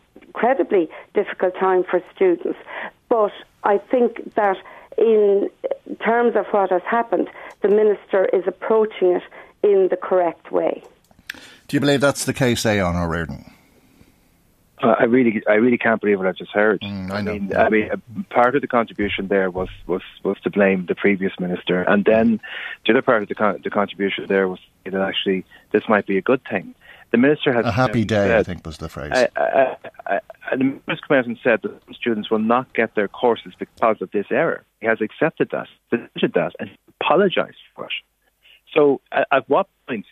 incredibly 0.41 0.89
difficult 1.13 1.55
time 1.59 1.83
for 1.83 2.01
students. 2.15 2.57
But 3.09 3.31
I 3.63 3.77
think 3.77 4.33
that 4.35 4.57
in 4.97 5.49
terms 6.03 6.35
of 6.35 6.45
what 6.47 6.71
has 6.71 6.81
happened, 6.83 7.29
the 7.61 7.69
minister 7.69 8.25
is 8.33 8.43
approaching 8.47 9.11
it 9.11 9.23
in 9.63 9.89
the 9.89 9.97
correct 9.97 10.51
way. 10.51 10.83
Do 11.67 11.77
you 11.77 11.79
believe 11.79 12.01
that's 12.01 12.25
the 12.25 12.33
case, 12.33 12.65
Aodhán 12.65 12.95
Ó 12.95 13.07
Ríordáin? 13.07 13.51
Uh, 14.83 14.95
I 14.99 15.03
really, 15.03 15.43
I 15.47 15.53
really 15.53 15.77
can't 15.77 16.01
believe 16.01 16.17
what 16.17 16.27
I 16.27 16.31
just 16.31 16.51
heard. 16.51 16.81
Mm, 16.81 17.11
I, 17.11 17.17
I, 17.17 17.21
mean, 17.21 17.55
I 17.55 17.69
mean, 17.69 18.25
part 18.31 18.55
of 18.55 18.61
the 18.61 18.67
contribution 18.67 19.27
there 19.27 19.51
was 19.51 19.69
was 19.85 20.01
was 20.23 20.37
to 20.41 20.49
blame 20.49 20.87
the 20.87 20.95
previous 20.95 21.33
minister, 21.39 21.83
and 21.83 22.03
then 22.03 22.41
the 22.85 22.93
other 22.93 23.03
part 23.03 23.21
of 23.21 23.29
the 23.29 23.35
con- 23.35 23.61
the 23.63 23.69
contribution 23.69 24.25
there 24.27 24.47
was 24.47 24.59
that 24.83 24.95
actually 24.95 25.45
this 25.71 25.83
might 25.87 26.07
be 26.07 26.17
a 26.17 26.21
good 26.21 26.41
thing. 26.49 26.73
The 27.11 27.17
minister 27.17 27.51
has 27.53 27.65
a 27.65 27.71
happy 27.71 28.05
day. 28.05 28.27
Said, 28.27 28.39
I 28.39 28.43
think 28.43 28.65
was 28.65 28.77
the 28.77 28.89
phrase. 28.89 29.11
Uh, 29.11 29.27
uh, 29.35 29.75
uh, 30.05 30.19
the 30.51 30.63
minister 30.63 31.07
came 31.07 31.17
out 31.17 31.25
and 31.25 31.37
said 31.43 31.61
that 31.63 31.81
students 31.93 32.31
will 32.31 32.39
not 32.39 32.73
get 32.73 32.95
their 32.95 33.07
courses 33.07 33.53
because 33.59 33.97
of 34.01 34.11
this 34.11 34.27
error. 34.31 34.63
He 34.79 34.87
has 34.87 34.99
accepted 35.01 35.49
that, 35.51 35.67
admitted 35.91 36.33
that, 36.33 36.53
and 36.59 36.69
apologised 37.01 37.57
for 37.75 37.85
it. 37.85 37.91
So, 38.73 39.01
at 39.11 39.47
what 39.49 39.67
point 39.87 40.05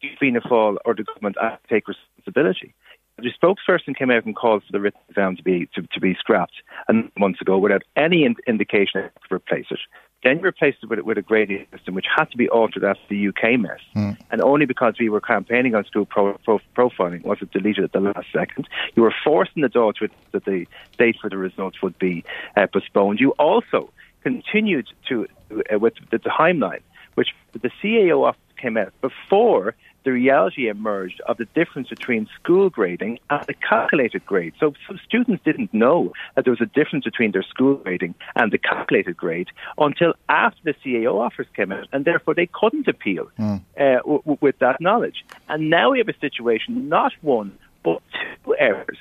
do 0.00 0.08
Fianna 0.18 0.40
Fáil 0.40 0.76
or 0.84 0.94
the 0.94 1.04
government 1.04 1.36
take 1.68 1.86
responsibility. 1.88 2.74
The 3.18 3.30
spokesperson 3.30 3.96
came 3.96 4.10
out 4.10 4.24
and 4.24 4.34
called 4.34 4.64
for 4.64 4.72
the 4.72 4.80
written 4.80 5.00
exam 5.10 5.36
to 5.36 5.42
be 5.42 5.68
to, 5.74 5.82
to 5.82 6.00
be 6.00 6.14
scrapped 6.14 6.54
months 7.18 7.40
ago 7.40 7.58
without 7.58 7.82
any 7.96 8.24
in, 8.24 8.34
indication 8.46 9.10
to 9.28 9.34
replace 9.34 9.66
it. 9.70 9.78
Then 10.22 10.38
you 10.38 10.42
replaced 10.42 10.78
it 10.82 10.90
with, 10.90 11.00
with, 11.00 11.16
a 11.18 11.22
grading 11.22 11.66
system, 11.72 11.94
which 11.94 12.06
had 12.14 12.30
to 12.30 12.36
be 12.36 12.48
altered 12.48 12.84
after 12.84 13.02
the 13.08 13.28
UK 13.28 13.58
mess. 13.58 13.80
Mm. 13.96 14.18
And 14.30 14.42
only 14.42 14.66
because 14.66 14.94
we 15.00 15.08
were 15.08 15.20
campaigning 15.20 15.74
on 15.74 15.84
school 15.86 16.04
pro, 16.04 16.34
pro, 16.44 16.60
profiling 16.76 17.24
was 17.24 17.38
it 17.40 17.50
deleted 17.52 17.84
at 17.84 17.92
the 17.92 18.00
last 18.00 18.26
second. 18.32 18.68
You 18.94 19.02
were 19.02 19.14
forcing 19.24 19.62
the 19.62 19.68
Dáil 19.68 19.94
that 20.32 20.44
the 20.44 20.66
date 20.98 21.16
for 21.20 21.30
the 21.30 21.38
results 21.38 21.82
would 21.82 21.98
be 21.98 22.24
uh, 22.56 22.66
postponed. 22.66 23.18
You 23.18 23.30
also 23.32 23.90
continued 24.22 24.88
to 25.08 25.26
uh, 25.72 25.78
with 25.78 25.94
the 26.10 26.18
timeline, 26.18 26.82
which 27.14 27.28
the 27.52 27.70
CAO 27.82 28.26
office 28.28 28.40
came 28.56 28.76
out 28.76 28.92
before 29.00 29.74
the 30.04 30.12
reality 30.12 30.68
emerged 30.68 31.20
of 31.26 31.36
the 31.36 31.46
difference 31.46 31.88
between 31.88 32.28
school 32.40 32.70
grading 32.70 33.18
and 33.28 33.44
the 33.46 33.54
calculated 33.54 34.24
grade. 34.24 34.54
So, 34.58 34.74
some 34.86 34.98
students 35.04 35.42
didn't 35.44 35.72
know 35.74 36.12
that 36.34 36.44
there 36.44 36.52
was 36.52 36.60
a 36.60 36.66
difference 36.66 37.04
between 37.04 37.32
their 37.32 37.42
school 37.42 37.76
grading 37.76 38.14
and 38.34 38.52
the 38.52 38.58
calculated 38.58 39.16
grade 39.16 39.48
until 39.78 40.14
after 40.28 40.60
the 40.64 40.74
CAO 40.74 41.20
offers 41.20 41.46
came 41.54 41.72
out, 41.72 41.88
and 41.92 42.04
therefore 42.04 42.34
they 42.34 42.48
couldn't 42.52 42.88
appeal 42.88 43.30
mm. 43.38 43.60
uh, 43.78 43.96
w- 43.98 44.38
with 44.40 44.58
that 44.58 44.80
knowledge. 44.80 45.24
And 45.48 45.70
now 45.70 45.92
we 45.92 45.98
have 45.98 46.08
a 46.08 46.18
situation, 46.18 46.88
not 46.88 47.12
one, 47.20 47.58
but 47.82 48.02
two 48.44 48.54
errors. 48.58 48.98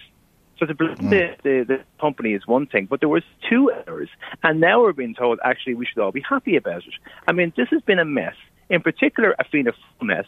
So 0.59 0.65
blame 0.73 0.95
mm. 0.95 1.09
the, 1.09 1.35
the, 1.43 1.65
the, 1.65 1.83
company 2.01 2.33
is 2.33 2.45
one 2.45 2.65
thing, 2.65 2.85
but 2.85 2.99
there 2.99 3.09
was 3.09 3.23
two 3.49 3.71
errors, 3.87 4.09
and 4.43 4.59
now 4.59 4.81
we're 4.81 4.93
being 4.93 5.15
told 5.15 5.39
actually 5.43 5.75
we 5.75 5.85
should 5.85 6.01
all 6.01 6.11
be 6.11 6.23
happy 6.27 6.57
about 6.57 6.85
it. 6.85 6.93
I 7.27 7.31
mean, 7.31 7.53
this 7.55 7.69
has 7.71 7.81
been 7.81 7.99
a 7.99 8.05
mess. 8.05 8.35
In 8.69 8.81
particular, 8.81 9.35
a 9.39 9.45
Fianna 9.45 9.71
mess 10.01 10.25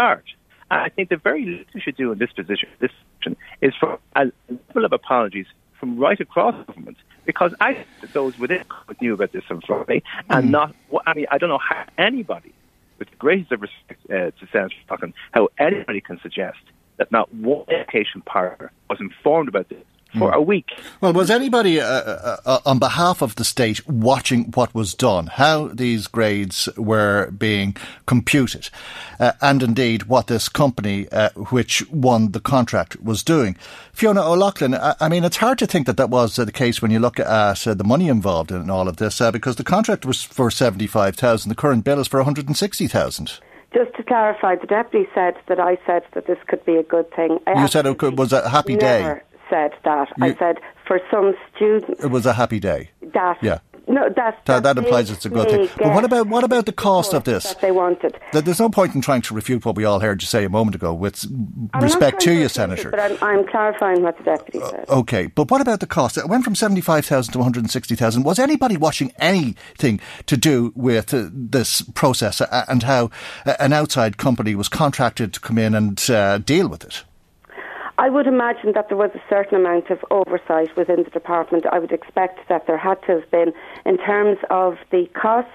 start. 0.00 0.24
I 0.70 0.88
think 0.88 1.08
the 1.08 1.16
very 1.16 1.44
least 1.44 1.74
we 1.74 1.80
should 1.80 1.96
do 1.96 2.12
in 2.12 2.18
this 2.18 2.32
position, 2.32 2.68
this 2.78 2.92
position 3.18 3.36
is 3.60 3.74
for 3.78 3.98
a 4.14 4.32
level 4.48 4.84
of 4.84 4.92
apologies 4.92 5.46
from 5.78 5.98
right 5.98 6.18
across 6.20 6.54
government, 6.66 6.96
because 7.26 7.52
I 7.60 7.84
those 8.12 8.38
within 8.38 8.64
knew 9.00 9.14
about 9.14 9.32
this 9.32 9.44
on 9.50 9.60
Friday, 9.66 10.02
and 10.30 10.46
mm. 10.46 10.50
not. 10.50 10.74
I 11.06 11.14
mean, 11.14 11.26
I 11.30 11.38
don't 11.38 11.48
know 11.48 11.58
how 11.58 11.84
anybody, 11.98 12.52
with 12.98 13.10
the 13.10 13.16
greatest 13.16 13.52
of 13.52 13.60
respect 13.62 14.00
uh, 14.10 14.30
to 14.38 14.48
Senator 14.52 14.74
Talking, 14.88 15.12
how 15.32 15.48
anybody 15.58 16.00
can 16.00 16.18
suggest 16.20 16.60
that 16.98 17.10
not 17.10 17.34
one 17.34 17.64
education 17.68 18.22
partner 18.22 18.70
was 18.88 19.00
informed 19.00 19.48
about 19.48 19.68
this 19.68 19.84
for 20.18 20.32
mm. 20.32 20.34
a 20.34 20.40
week. 20.40 20.66
Well, 21.00 21.12
was 21.12 21.30
anybody 21.30 21.80
uh, 21.80 21.86
uh, 21.86 22.36
uh, 22.44 22.58
on 22.66 22.78
behalf 22.78 23.22
of 23.22 23.36
the 23.36 23.44
state 23.44 23.86
watching 23.88 24.44
what 24.52 24.74
was 24.74 24.94
done, 24.94 25.28
how 25.28 25.68
these 25.68 26.06
grades 26.06 26.68
were 26.76 27.30
being 27.30 27.76
computed, 28.06 28.70
uh, 29.18 29.32
and 29.40 29.62
indeed 29.62 30.04
what 30.04 30.26
this 30.26 30.48
company 30.48 31.08
uh, 31.10 31.30
which 31.50 31.88
won 31.90 32.32
the 32.32 32.40
contract 32.40 33.00
was 33.00 33.22
doing? 33.22 33.56
Fiona 33.92 34.22
O'Loughlin, 34.22 34.74
I, 34.74 34.94
I, 35.00 35.08
mean, 35.08 35.24
it's 35.24 35.36
hard 35.36 35.58
to 35.58 35.66
think 35.66 35.86
that 35.86 35.96
that 35.96 36.10
was 36.10 36.38
uh, 36.38 36.44
the 36.44 36.52
case 36.52 36.82
when 36.82 36.90
you 36.90 36.98
look 36.98 37.20
at 37.20 37.26
the 37.64 37.84
money 37.84 38.08
involved 38.08 38.50
in 38.50 38.70
all 38.70 38.88
of 38.88 38.96
this, 38.96 39.20
because 39.32 39.56
the 39.56 39.64
contract 39.64 40.04
was 40.04 40.22
for 40.22 40.50
75,000, 40.50 41.48
the 41.48 41.54
current 41.54 41.84
bill 41.84 42.00
is 42.00 42.08
for 42.08 42.18
160,000. 42.18 43.40
Just 43.72 43.94
to 43.94 44.02
clarify, 44.02 44.56
the 44.56 44.66
deputy 44.66 45.08
said 45.14 45.34
that 45.46 45.60
I 45.60 45.78
said 45.86 46.02
that 46.14 46.26
this 46.26 46.38
could 46.48 46.64
be 46.64 46.74
a 46.76 46.82
good 46.82 47.08
thing. 47.14 47.38
I 47.46 47.62
you 47.62 47.68
said 47.68 47.86
it 47.86 47.98
could, 47.98 48.18
was 48.18 48.32
a 48.32 48.48
happy 48.48 48.74
day 48.74 49.20
said 49.50 49.72
that. 49.84 50.08
You, 50.16 50.24
I 50.24 50.34
said 50.36 50.58
for 50.86 51.00
some 51.10 51.34
students, 51.54 52.02
it 52.02 52.08
was 52.08 52.24
a 52.26 52.32
happy 52.32 52.60
day. 52.60 52.90
That 53.12 53.38
yeah. 53.42 53.58
No, 53.90 54.08
that, 54.08 54.46
that, 54.46 54.62
that 54.62 54.78
implies 54.78 55.10
it's 55.10 55.26
a 55.26 55.28
good 55.28 55.50
thing. 55.50 55.68
But 55.76 55.88
what 55.88 56.04
about 56.04 56.28
what 56.28 56.44
about 56.44 56.66
the 56.66 56.72
cost 56.72 57.12
of 57.12 57.24
this? 57.24 57.42
That 57.42 57.60
they 57.60 57.72
wanted. 57.72 58.16
There's 58.32 58.60
no 58.60 58.68
point 58.68 58.94
in 58.94 59.00
trying 59.00 59.22
to 59.22 59.34
refute 59.34 59.64
what 59.64 59.74
we 59.74 59.84
all 59.84 59.98
heard 59.98 60.22
you 60.22 60.26
say 60.26 60.44
a 60.44 60.48
moment 60.48 60.76
ago. 60.76 60.94
With 60.94 61.24
I'm 61.74 61.82
respect 61.82 62.20
to 62.20 62.32
you, 62.32 62.48
Senator, 62.48 62.90
but 62.90 63.00
I'm, 63.00 63.18
I'm, 63.20 63.46
clarifying 63.48 64.02
what 64.02 64.16
the 64.18 64.22
deputy 64.22 64.60
uh, 64.60 64.70
said. 64.70 64.88
Okay, 64.88 65.26
but 65.26 65.50
what 65.50 65.60
about 65.60 65.80
the 65.80 65.88
cost? 65.88 66.16
It 66.16 66.28
went 66.28 66.44
from 66.44 66.54
seventy 66.54 66.80
five 66.80 67.04
thousand 67.04 67.32
to 67.32 67.38
one 67.38 67.44
hundred 67.46 67.68
sixty 67.68 67.96
thousand. 67.96 68.22
Was 68.22 68.38
anybody 68.38 68.76
watching 68.76 69.12
anything 69.18 69.98
to 70.26 70.36
do 70.36 70.72
with 70.76 71.12
uh, 71.12 71.28
this 71.32 71.82
process 71.82 72.40
uh, 72.40 72.64
and 72.68 72.84
how 72.84 73.10
uh, 73.44 73.56
an 73.58 73.72
outside 73.72 74.18
company 74.18 74.54
was 74.54 74.68
contracted 74.68 75.32
to 75.34 75.40
come 75.40 75.58
in 75.58 75.74
and 75.74 76.08
uh, 76.10 76.38
deal 76.38 76.68
with 76.68 76.84
it? 76.84 77.02
I 78.00 78.08
would 78.08 78.26
imagine 78.26 78.72
that 78.72 78.88
there 78.88 78.96
was 78.96 79.10
a 79.14 79.20
certain 79.28 79.56
amount 79.56 79.90
of 79.90 80.02
oversight 80.10 80.74
within 80.74 81.02
the 81.02 81.10
department. 81.10 81.66
I 81.70 81.78
would 81.78 81.92
expect 81.92 82.48
that 82.48 82.66
there 82.66 82.78
had 82.78 82.94
to 83.02 83.20
have 83.20 83.30
been 83.30 83.52
in 83.84 83.98
terms 83.98 84.38
of 84.48 84.78
the 84.90 85.06
cost. 85.12 85.48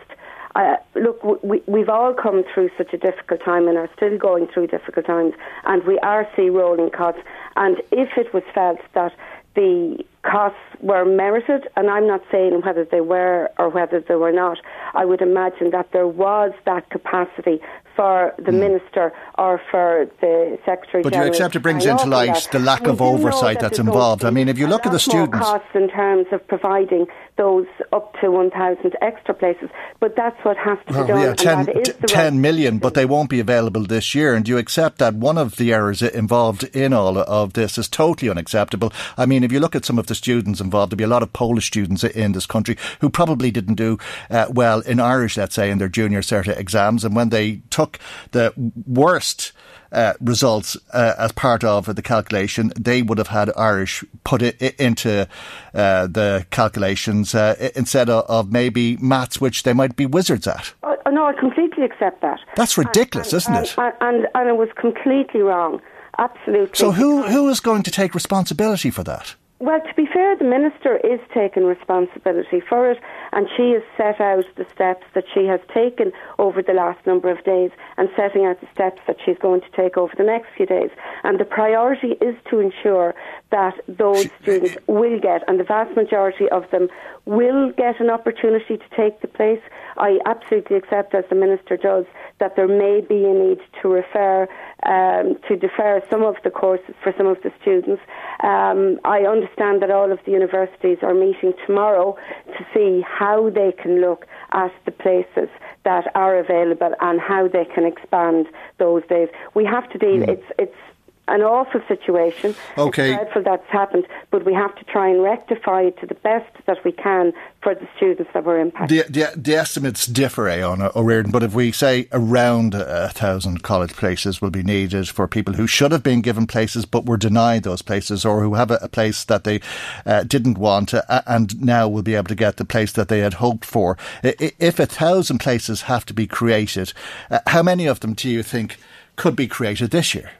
Uh, 0.53 0.75
look, 0.93 1.23
we, 1.43 1.63
we've 1.65 1.89
all 1.89 2.13
come 2.13 2.43
through 2.53 2.69
such 2.77 2.93
a 2.93 2.99
difficult 2.99 3.41
time 3.43 3.67
and 3.67 3.79
are 3.79 3.89
still 3.95 4.15
going 4.19 4.45
through 4.45 4.67
difficult 4.67 5.07
times, 5.07 5.33
and 5.63 5.83
we 5.85 5.97
are 5.99 6.29
seeing 6.35 6.53
rolling 6.53 6.91
costs. 6.91 7.19
And 7.55 7.81
if 7.91 8.15
it 8.15 8.31
was 8.31 8.43
felt 8.53 8.77
that 8.93 9.15
the 9.55 10.05
costs 10.21 10.59
were 10.81 11.03
merited, 11.03 11.67
and 11.75 11.89
I'm 11.89 12.05
not 12.05 12.21
saying 12.31 12.61
whether 12.61 12.85
they 12.85 13.01
were 13.01 13.49
or 13.57 13.69
whether 13.69 14.01
they 14.01 14.15
were 14.15 14.31
not. 14.31 14.59
I 14.93 15.03
would 15.05 15.21
imagine 15.21 15.71
that 15.71 15.91
there 15.93 16.07
was 16.07 16.51
that 16.65 16.91
capacity 16.91 17.59
for 17.95 18.33
the 18.37 18.51
mm. 18.51 18.59
minister 18.59 19.13
or 19.37 19.61
for 19.71 20.09
the 20.21 20.57
secretary. 20.65 21.03
But 21.03 21.15
you 21.15 21.23
accept 21.23 21.55
it 21.55 21.59
brings 21.59 21.85
into 21.85 22.05
light 22.05 22.47
the 22.51 22.59
lack 22.59 22.87
of 22.87 23.01
oversight 23.01 23.59
that's 23.59 23.79
involved. 23.79 24.23
I 24.23 24.29
mean, 24.29 24.49
if 24.49 24.57
you 24.57 24.67
look 24.67 24.85
at 24.85 24.91
the 24.91 24.99
students, 24.99 25.45
costs 25.45 25.67
in 25.73 25.89
terms 25.89 26.27
of 26.31 26.45
providing 26.47 27.07
those 27.37 27.67
up 27.91 28.13
to 28.21 28.31
1,000 28.31 28.95
extra 29.01 29.33
places, 29.33 29.69
but 29.99 30.15
that's 30.15 30.37
what 30.43 30.57
has 30.57 30.77
to 30.87 30.93
be 30.93 31.07
done. 31.07 31.21
Yeah, 31.21 31.33
10, 31.33 31.65
t- 31.83 31.93
10 32.07 32.39
million, 32.39 32.77
but 32.77 32.93
they 32.93 33.05
won't 33.05 33.29
be 33.29 33.39
available 33.39 33.83
this 33.83 34.15
year. 34.15 34.33
And 34.33 34.45
do 34.45 34.51
you 34.51 34.57
accept 34.57 34.99
that 34.99 35.15
one 35.15 35.37
of 35.37 35.57
the 35.57 35.73
errors 35.73 36.01
involved 36.01 36.63
in 36.75 36.93
all 36.93 37.17
of 37.17 37.53
this 37.53 37.77
is 37.77 37.89
totally 37.89 38.29
unacceptable? 38.29 38.93
I 39.17 39.25
mean, 39.25 39.43
if 39.43 39.51
you 39.51 39.59
look 39.59 39.75
at 39.75 39.85
some 39.85 39.99
of 39.99 40.07
the 40.07 40.15
students 40.15 40.61
involved, 40.61 40.91
there'll 40.91 40.97
be 40.97 41.03
a 41.03 41.07
lot 41.07 41.23
of 41.23 41.33
Polish 41.33 41.67
students 41.67 42.03
in 42.03 42.31
this 42.31 42.45
country 42.45 42.77
who 43.01 43.09
probably 43.09 43.51
didn't 43.51 43.75
do 43.75 43.97
uh, 44.29 44.47
well 44.49 44.79
in 44.81 44.99
Irish, 44.99 45.37
let's 45.37 45.55
say, 45.55 45.69
in 45.69 45.77
their 45.77 45.89
junior 45.89 46.21
CERTA 46.21 46.57
exams, 46.57 47.03
and 47.03 47.15
when 47.15 47.29
they 47.29 47.61
took 47.69 47.99
the 48.31 48.53
worst 48.87 49.51
uh, 49.95 50.13
results 50.19 50.77
uh, 50.93 51.13
as 51.17 51.31
part 51.31 51.63
of 51.63 51.95
the 51.95 52.01
calculation, 52.01 52.71
they 52.77 53.01
would 53.01 53.17
have 53.17 53.29
had 53.29 53.49
Irish 53.55 54.03
put 54.25 54.41
it 54.41 54.61
into 54.79 55.27
uh, 55.73 56.07
the 56.07 56.45
calculations 56.51 57.24
uh, 57.33 57.71
instead 57.75 58.09
of, 58.09 58.25
of, 58.25 58.51
maybe 58.51 58.97
maths, 58.97 59.41
which 59.41 59.63
they 59.63 59.73
might 59.73 59.95
be 59.95 60.05
wizards 60.05 60.45
at. 60.47 60.73
Oh, 60.83 60.95
no, 61.09 61.25
I 61.25 61.33
completely 61.33 61.83
accept 61.83 62.21
that. 62.21 62.39
That's 62.55 62.77
ridiculous, 62.77 63.31
and, 63.31 63.37
isn't 63.37 63.55
and, 63.55 63.65
it? 63.65 63.75
And, 63.77 63.93
and, 64.01 64.27
and 64.35 64.49
it 64.49 64.57
was 64.57 64.69
completely 64.79 65.41
wrong. 65.41 65.81
Absolutely. 66.17 66.75
So 66.75 66.91
who 66.91 67.23
who 67.23 67.49
is 67.49 67.59
going 67.59 67.83
to 67.83 67.91
take 67.91 68.15
responsibility 68.15 68.89
for 68.89 69.03
that? 69.03 69.35
Well, 69.59 69.79
to 69.79 69.93
be 69.95 70.05
fair, 70.05 70.35
the 70.35 70.43
minister 70.43 70.97
is 70.97 71.19
taking 71.33 71.63
responsibility 71.63 72.61
for 72.67 72.91
it, 72.91 72.99
and 73.35 73.47
she 73.55 73.71
has 73.71 73.83
set 73.95 74.19
out 74.19 74.45
the 74.55 74.65
steps 74.73 75.05
that 75.13 75.25
she 75.33 75.45
has 75.45 75.59
taken 75.73 76.11
over 76.39 76.63
the 76.63 76.73
last 76.73 77.05
number 77.05 77.29
of 77.29 77.43
days, 77.43 77.71
and 77.97 78.09
setting 78.15 78.45
out 78.45 78.59
the 78.61 78.67
steps 78.73 79.01
that 79.07 79.17
she's 79.23 79.37
going 79.37 79.61
to 79.61 79.69
take 79.75 79.97
over 79.97 80.13
the 80.17 80.23
next 80.23 80.47
few 80.57 80.65
days. 80.65 80.89
And 81.23 81.39
the 81.39 81.45
priority 81.45 82.13
is 82.21 82.35
to 82.49 82.59
ensure 82.59 83.13
that 83.51 83.75
those 83.87 84.27
students 84.41 84.77
will 84.87 85.19
get, 85.19 85.43
and 85.47 85.59
the 85.59 85.63
vast 85.63 85.95
majority 85.95 86.49
of 86.49 86.63
them 86.71 86.87
will 87.25 87.71
get 87.71 87.99
an 87.99 88.09
opportunity 88.09 88.77
to 88.77 88.89
take 88.95 89.21
the 89.21 89.27
place. 89.27 89.61
I 89.97 90.19
absolutely 90.25 90.77
accept, 90.77 91.15
as 91.15 91.25
the 91.29 91.35
minister 91.35 91.75
does, 91.77 92.05
that 92.39 92.55
there 92.55 92.67
may 92.67 93.01
be 93.01 93.25
a 93.25 93.33
need 93.33 93.59
to 93.81 93.87
refer 93.87 94.47
um, 94.83 95.37
to 95.47 95.55
defer 95.55 96.01
some 96.09 96.23
of 96.23 96.35
the 96.43 96.51
courses 96.51 96.95
for 97.01 97.13
some 97.17 97.27
of 97.27 97.37
the 97.43 97.51
students. 97.61 98.01
Um, 98.43 98.99
I 99.03 99.19
understand 99.21 99.81
that 99.81 99.89
all 99.89 100.11
of 100.11 100.19
the 100.25 100.31
universities 100.31 100.99
are 101.01 101.15
meeting 101.15 101.53
tomorrow 101.65 102.15
to 102.57 102.61
see 102.73 103.03
how 103.07 103.24
they 103.59 103.71
can 103.81 104.01
look 104.01 104.25
at 104.51 104.71
the 104.85 104.91
places 104.91 105.49
that 105.83 106.05
are 106.15 106.37
available 106.37 106.93
and 107.01 107.19
how 107.19 107.47
they 107.47 107.65
can 107.73 107.85
expand 107.85 108.47
those 108.77 109.03
days. 109.07 109.29
We 109.53 109.65
have 109.65 109.89
to 109.91 109.97
deal. 109.97 110.21
Mm. 110.25 110.29
It's 110.33 110.49
it's 110.63 110.81
an 111.27 111.41
awful 111.41 111.81
situation. 111.87 112.55
Okay. 112.77 113.13
It's 113.13 113.17
dreadful 113.17 113.43
that's 113.43 113.69
happened, 113.69 114.07
but 114.31 114.45
we 114.45 114.53
have 114.53 114.75
to 114.75 114.83
try 114.85 115.09
and 115.09 115.23
rectify 115.23 115.83
it 115.83 115.99
to 115.99 116.05
the 116.05 116.13
best 116.15 116.51
that 116.67 116.83
we 116.83 116.91
can 116.91 117.33
for 117.61 117.73
the 117.73 117.87
students 117.97 118.31
that 118.33 118.43
were 118.43 118.59
impacted. 118.59 119.07
The, 119.07 119.11
the, 119.11 119.39
the 119.39 119.55
estimates 119.55 120.05
differ, 120.05 120.43
Aodhán 120.43 120.91
Ó 120.93 121.31
but 121.31 121.43
if 121.43 121.53
we 121.53 121.71
say 121.71 122.07
around 122.11 122.75
a 122.75 123.09
thousand 123.09 123.63
college 123.63 123.93
places 123.93 124.41
will 124.41 124.51
be 124.51 124.63
needed 124.63 125.09
for 125.09 125.27
people 125.27 125.55
who 125.55 125.67
should 125.67 125.91
have 125.91 126.03
been 126.03 126.21
given 126.21 126.45
places 126.45 126.85
but 126.85 127.05
were 127.05 127.17
denied 127.17 127.63
those 127.63 127.81
places 127.81 128.25
or 128.25 128.41
who 128.41 128.53
have 128.53 128.69
a, 128.69 128.77
a 128.81 128.89
place 128.89 129.23
that 129.23 129.43
they 129.43 129.59
uh, 130.05 130.23
didn't 130.23 130.57
want 130.57 130.93
uh, 130.93 131.21
and 131.25 131.59
now 131.61 131.87
will 131.87 132.03
be 132.03 132.15
able 132.15 132.27
to 132.27 132.35
get 132.35 132.57
the 132.57 132.65
place 132.65 132.91
that 132.91 133.07
they 133.07 133.19
had 133.19 133.35
hoped 133.35 133.65
for. 133.65 133.97
If 134.23 134.79
a 134.79 134.85
thousand 134.85 135.39
places 135.39 135.83
have 135.83 136.05
to 136.05 136.13
be 136.13 136.27
created, 136.27 136.93
uh, 137.31 137.39
how 137.47 137.63
many 137.63 137.87
of 137.87 138.01
them 138.01 138.13
do 138.13 138.29
you 138.29 138.43
think 138.43 138.77
could 139.15 139.35
be 139.35 139.47
created 139.47 139.91
this 139.91 140.13
year? 140.13 140.31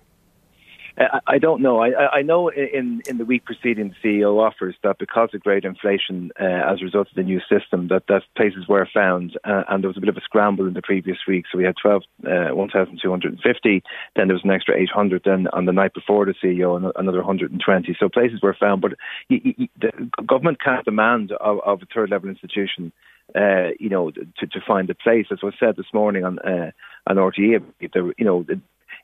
I, 0.97 1.19
I 1.27 1.37
don't 1.37 1.61
know. 1.61 1.79
I, 1.79 2.17
I 2.17 2.21
know 2.21 2.49
in 2.49 3.01
in 3.07 3.17
the 3.17 3.25
week 3.25 3.45
preceding, 3.45 3.93
the 4.03 4.21
CAO 4.21 4.39
offers 4.39 4.75
that 4.83 4.97
because 4.97 5.29
of 5.33 5.41
grade 5.41 5.65
inflation 5.65 6.31
uh, 6.39 6.71
as 6.71 6.81
a 6.81 6.85
result 6.85 7.09
of 7.09 7.15
the 7.15 7.23
new 7.23 7.39
system, 7.41 7.87
that 7.89 8.03
that 8.07 8.23
places 8.35 8.67
were 8.67 8.87
found, 8.93 9.37
uh, 9.43 9.63
and 9.69 9.83
there 9.83 9.89
was 9.89 9.97
a 9.97 10.01
bit 10.01 10.09
of 10.09 10.17
a 10.17 10.21
scramble 10.21 10.67
in 10.67 10.73
the 10.73 10.81
previous 10.81 11.17
week. 11.27 11.45
So 11.51 11.57
we 11.57 11.65
had 11.65 11.75
12, 11.81 12.03
uh, 12.25 12.55
1,250. 12.55 13.83
Then 14.15 14.27
there 14.27 14.35
was 14.35 14.43
an 14.43 14.51
extra 14.51 14.77
800. 14.77 15.23
Then 15.25 15.47
on 15.53 15.65
the 15.65 15.73
night 15.73 15.93
before 15.93 16.25
the 16.25 16.33
CAO, 16.33 16.91
another 16.95 17.17
120. 17.17 17.97
So 17.99 18.09
places 18.09 18.41
were 18.41 18.55
found, 18.57 18.81
but 18.81 18.93
the 19.29 19.69
government 20.25 20.61
can't 20.63 20.85
demand 20.85 21.31
of, 21.33 21.59
of 21.65 21.81
a 21.81 21.85
third 21.93 22.09
level 22.09 22.29
institution 22.29 22.91
uh, 23.33 23.69
you 23.79 23.89
know, 23.89 24.11
to, 24.11 24.47
to 24.47 24.59
find 24.65 24.89
a 24.89 24.95
place. 24.95 25.25
As 25.31 25.41
was 25.41 25.55
said 25.59 25.75
this 25.75 25.93
morning 25.93 26.23
on 26.23 26.39
uh, 26.39 26.71
on 27.07 27.17
RTE, 27.17 27.63
you 27.79 28.13
know, 28.19 28.45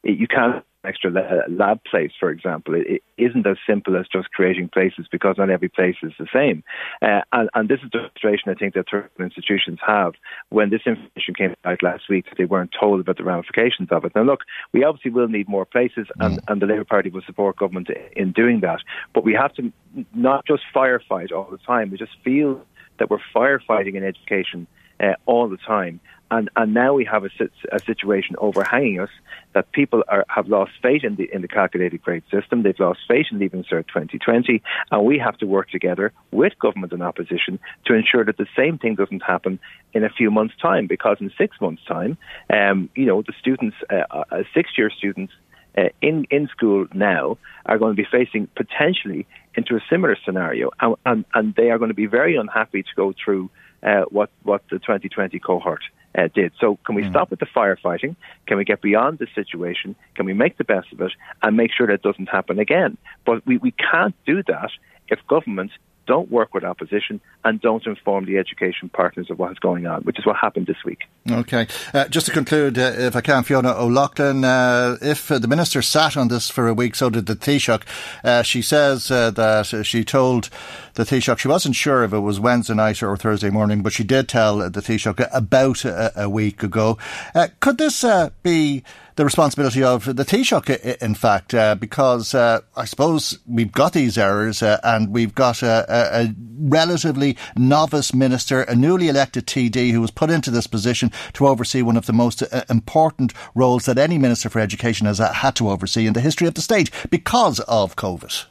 you 0.03 0.27
can't 0.27 0.63
extra 0.83 1.11
lab 1.49 1.83
place, 1.83 2.11
for 2.19 2.29
example. 2.29 2.75
It, 2.75 3.03
isn't 3.17 3.45
as 3.45 3.57
simple 3.67 3.95
as 3.95 4.07
just 4.11 4.31
creating 4.31 4.67
places 4.69 5.05
because 5.11 5.35
not 5.37 5.51
every 5.51 5.69
place 5.69 5.97
is 6.01 6.11
the 6.17 6.25
same. 6.33 6.63
Uh, 7.03 7.21
and, 7.31 7.49
and, 7.53 7.69
this 7.69 7.79
is 7.83 7.91
the 7.91 7.99
frustration 7.99 8.49
I 8.49 8.55
think 8.55 8.73
that 8.73 8.87
third 8.89 9.11
institutions 9.19 9.77
have. 9.85 10.13
When 10.49 10.71
this 10.71 10.81
information 10.87 11.35
came 11.35 11.53
out 11.63 11.83
last 11.83 12.09
week, 12.09 12.25
they 12.35 12.45
weren't 12.45 12.71
told 12.77 12.99
about 12.99 13.17
the 13.17 13.23
ramifications 13.23 13.89
of 13.91 14.05
it. 14.05 14.13
Now, 14.15 14.23
look, 14.23 14.39
we 14.73 14.83
obviously 14.83 15.11
will 15.11 15.27
need 15.27 15.47
more 15.47 15.65
places, 15.65 16.07
and, 16.19 16.39
mm. 16.39 16.43
and 16.47 16.61
the 16.61 16.65
Labour 16.65 16.83
Party 16.83 17.11
will 17.11 17.21
support 17.21 17.57
government 17.57 17.89
in 18.15 18.31
doing 18.31 18.61
that. 18.61 18.79
But 19.13 19.23
we 19.23 19.33
have 19.33 19.53
to 19.55 19.71
not 20.15 20.47
just 20.47 20.63
firefight 20.73 21.31
all 21.31 21.47
the 21.51 21.59
time. 21.59 21.91
We 21.91 21.97
just 21.97 22.17
feel 22.23 22.65
that 22.97 23.11
we're 23.11 23.19
firefighting 23.35 23.95
in 23.95 24.03
education 24.03 24.67
uh, 25.01 25.13
all 25.25 25.49
the 25.49 25.57
time. 25.57 25.99
And, 26.31 26.49
and 26.55 26.73
now 26.73 26.93
we 26.93 27.03
have 27.05 27.25
a, 27.25 27.29
a 27.73 27.79
situation 27.79 28.37
overhanging 28.37 29.01
us 29.01 29.09
that 29.53 29.69
people 29.73 30.01
are, 30.07 30.25
have 30.29 30.47
lost 30.47 30.71
faith 30.81 31.03
in 31.03 31.17
the, 31.17 31.29
in 31.31 31.41
the 31.41 31.49
calculated 31.49 32.01
grade 32.01 32.23
system. 32.31 32.63
They've 32.63 32.79
lost 32.79 33.01
faith 33.05 33.25
in 33.31 33.39
Leaving 33.39 33.65
Cert 33.65 33.87
2020. 33.87 34.63
And 34.91 35.05
we 35.05 35.19
have 35.19 35.37
to 35.39 35.45
work 35.45 35.69
together 35.69 36.13
with 36.31 36.57
government 36.57 36.93
and 36.93 37.03
opposition 37.03 37.59
to 37.85 37.93
ensure 37.93 38.23
that 38.23 38.37
the 38.37 38.47
same 38.55 38.77
thing 38.77 38.95
doesn't 38.95 39.23
happen 39.23 39.59
in 39.93 40.05
a 40.05 40.09
few 40.09 40.31
months' 40.31 40.55
time. 40.61 40.87
Because 40.87 41.17
in 41.19 41.33
six 41.37 41.59
months' 41.59 41.83
time, 41.85 42.17
um, 42.49 42.89
you 42.95 43.05
know, 43.05 43.21
the 43.21 43.33
students, 43.37 43.75
uh, 43.89 44.03
uh, 44.09 44.43
six 44.53 44.69
year 44.77 44.89
students, 44.89 45.33
uh, 45.77 45.83
in 46.01 46.25
in 46.29 46.49
school 46.49 46.85
now 46.93 47.37
are 47.65 47.77
going 47.77 47.95
to 47.95 48.01
be 48.01 48.07
facing 48.09 48.45
potentially 48.57 49.25
into 49.55 49.75
a 49.75 49.79
similar 49.89 50.17
scenario, 50.25 50.69
and, 50.81 50.95
and, 51.05 51.25
and 51.33 51.55
they 51.55 51.69
are 51.69 51.77
going 51.77 51.89
to 51.89 51.95
be 51.95 52.07
very 52.07 52.35
unhappy 52.35 52.83
to 52.83 52.89
go 52.95 53.13
through 53.23 53.49
uh, 53.83 54.03
what 54.09 54.29
what 54.43 54.63
the 54.69 54.79
2020 54.79 55.39
cohort 55.39 55.83
uh, 56.17 56.27
did. 56.33 56.51
So, 56.59 56.77
can 56.85 56.95
we 56.95 57.03
mm. 57.03 57.09
stop 57.09 57.29
with 57.29 57.39
the 57.39 57.45
firefighting? 57.45 58.15
Can 58.47 58.57
we 58.57 58.65
get 58.65 58.81
beyond 58.81 59.19
the 59.19 59.27
situation? 59.33 59.95
Can 60.15 60.25
we 60.25 60.33
make 60.33 60.57
the 60.57 60.63
best 60.63 60.91
of 60.91 61.01
it 61.01 61.11
and 61.41 61.55
make 61.55 61.71
sure 61.73 61.87
that 61.87 62.01
doesn't 62.01 62.29
happen 62.29 62.59
again? 62.59 62.97
But 63.25 63.45
we, 63.45 63.57
we 63.57 63.71
can't 63.71 64.15
do 64.25 64.43
that 64.43 64.71
if 65.07 65.19
government 65.27 65.71
don't 66.07 66.31
work 66.31 66.53
with 66.53 66.63
opposition, 66.63 67.21
and 67.43 67.61
don't 67.61 67.85
inform 67.85 68.25
the 68.25 68.37
education 68.37 68.89
partners 68.89 69.29
of 69.29 69.39
what's 69.39 69.59
going 69.59 69.85
on, 69.85 70.01
which 70.03 70.19
is 70.19 70.25
what 70.25 70.35
happened 70.35 70.67
this 70.67 70.83
week. 70.83 71.03
Okay. 71.29 71.67
Uh, 71.93 72.07
just 72.07 72.25
to 72.25 72.31
conclude, 72.31 72.77
uh, 72.77 72.93
if 72.97 73.15
I 73.15 73.21
can, 73.21 73.43
Fiona 73.43 73.73
O'Loughlin, 73.73 74.43
uh, 74.43 74.97
if 75.01 75.27
the 75.27 75.47
Minister 75.47 75.81
sat 75.81 76.17
on 76.17 76.27
this 76.27 76.49
for 76.49 76.67
a 76.67 76.73
week, 76.73 76.95
so 76.95 77.09
did 77.09 77.27
the 77.27 77.35
Taoiseach. 77.35 77.83
Uh, 78.23 78.41
she 78.41 78.61
says 78.61 79.11
uh, 79.11 79.31
that 79.31 79.85
she 79.85 80.03
told 80.03 80.49
the 80.95 81.03
Taoiseach 81.03 81.39
she 81.39 81.47
wasn't 81.47 81.75
sure 81.75 82.03
if 82.03 82.13
it 82.13 82.19
was 82.19 82.39
Wednesday 82.39 82.73
night 82.73 83.01
or 83.03 83.15
Thursday 83.15 83.49
morning, 83.49 83.81
but 83.81 83.93
she 83.93 84.03
did 84.03 84.27
tell 84.27 84.57
the 84.57 84.81
Taoiseach 84.81 85.27
about 85.31 85.85
a, 85.85 86.23
a 86.23 86.29
week 86.29 86.63
ago. 86.63 86.97
Uh, 87.35 87.47
could 87.59 87.77
this 87.77 88.03
be 88.43 88.83
the 89.15 89.25
responsibility 89.25 89.83
of 89.83 90.05
the 90.05 90.23
Taoiseach, 90.23 90.97
in 91.01 91.15
fact, 91.15 91.53
uh, 91.53 91.75
because 91.75 92.33
uh, 92.33 92.61
I 92.75 92.85
suppose 92.85 93.39
we've 93.47 93.71
got 93.71 93.93
these 93.93 94.17
errors 94.17 94.61
uh, 94.61 94.79
and 94.83 95.11
we've 95.11 95.35
got 95.35 95.61
a, 95.61 95.85
a, 95.89 96.23
a, 96.23 96.35
relatively 96.63 97.37
novice 97.55 98.13
minister, 98.13 98.61
a 98.61 98.75
newly 98.75 99.07
elected 99.07 99.47
TD 99.47 99.91
who 99.91 100.01
was 100.01 100.11
put 100.11 100.29
into 100.29 100.51
this 100.51 100.67
position 100.67 101.11
to 101.33 101.47
oversee 101.47 101.81
one 101.81 101.97
of 101.97 102.05
the 102.05 102.13
most 102.13 102.43
uh, 102.43 102.63
important 102.69 103.33
roles 103.55 103.85
that 103.85 103.97
any 103.97 104.17
minister 104.17 104.49
for 104.49 104.59
education 104.59 105.07
has 105.07 105.19
uh, 105.19 105.33
had 105.33 105.55
to 105.55 105.69
oversee 105.69 106.05
in 106.05 106.13
the 106.13 106.21
history 106.21 106.47
of 106.47 106.53
the 106.53 106.61
state 106.61 106.91
because 107.09 107.59
of 107.61 107.95
COVID. 107.95 108.45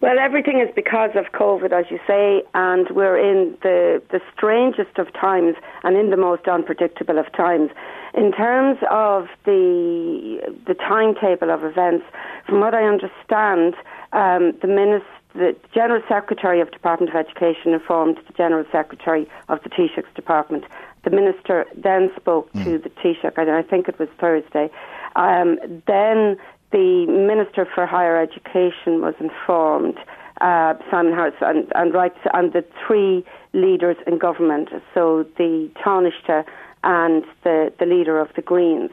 Well, 0.00 0.18
everything 0.18 0.60
is 0.60 0.74
because 0.74 1.10
of 1.14 1.26
COVID, 1.32 1.72
as 1.72 1.90
you 1.90 1.98
say, 2.06 2.42
and 2.54 2.88
we're 2.90 3.18
in 3.18 3.58
the, 3.62 4.02
the 4.10 4.20
strangest 4.34 4.96
of 4.96 5.12
times 5.12 5.56
and 5.84 5.94
in 5.94 6.08
the 6.08 6.16
most 6.16 6.48
unpredictable 6.48 7.18
of 7.18 7.30
times. 7.32 7.70
In 8.14 8.32
terms 8.32 8.78
of 8.90 9.28
the 9.44 10.40
the 10.66 10.74
timetable 10.74 11.50
of 11.50 11.64
events, 11.64 12.04
from 12.46 12.60
what 12.60 12.74
I 12.74 12.84
understand, 12.84 13.74
um, 14.12 14.52
the 14.62 14.66
minister 14.66 15.06
the 15.34 15.54
General 15.72 16.02
Secretary 16.08 16.60
of 16.60 16.70
Department 16.72 17.10
of 17.10 17.16
Education 17.16 17.72
informed 17.72 18.18
the 18.26 18.32
General 18.32 18.64
Secretary 18.72 19.28
of 19.48 19.62
the 19.62 19.68
Taoiseach's 19.68 20.12
department. 20.14 20.64
The 21.04 21.10
Minister 21.10 21.66
then 21.76 22.10
spoke 22.16 22.52
mm. 22.52 22.64
to 22.64 22.78
the 22.78 22.90
Taoiseach, 22.90 23.38
and 23.38 23.50
I 23.50 23.62
think 23.62 23.88
it 23.88 23.98
was 23.98 24.08
Thursday. 24.18 24.70
Um, 25.14 25.58
then 25.86 26.36
the 26.72 27.06
Minister 27.06 27.66
for 27.74 27.86
Higher 27.86 28.20
Education 28.20 29.00
was 29.00 29.14
informed, 29.20 29.98
uh, 30.40 30.74
Simon 30.90 31.12
Harris, 31.12 31.34
and, 31.40 31.70
and, 31.74 31.92
right, 31.92 32.14
and 32.32 32.52
the 32.52 32.64
three 32.86 33.24
leaders 33.52 33.96
in 34.06 34.18
government, 34.18 34.68
so 34.94 35.26
the 35.36 35.70
Taoiseach 35.84 36.44
and 36.82 37.24
the, 37.44 37.72
the 37.78 37.86
leader 37.86 38.18
of 38.18 38.28
the 38.36 38.42
Greens. 38.42 38.90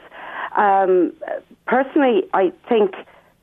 Um, 0.58 1.13
personally, 1.68 2.24
I 2.34 2.52
think 2.68 2.96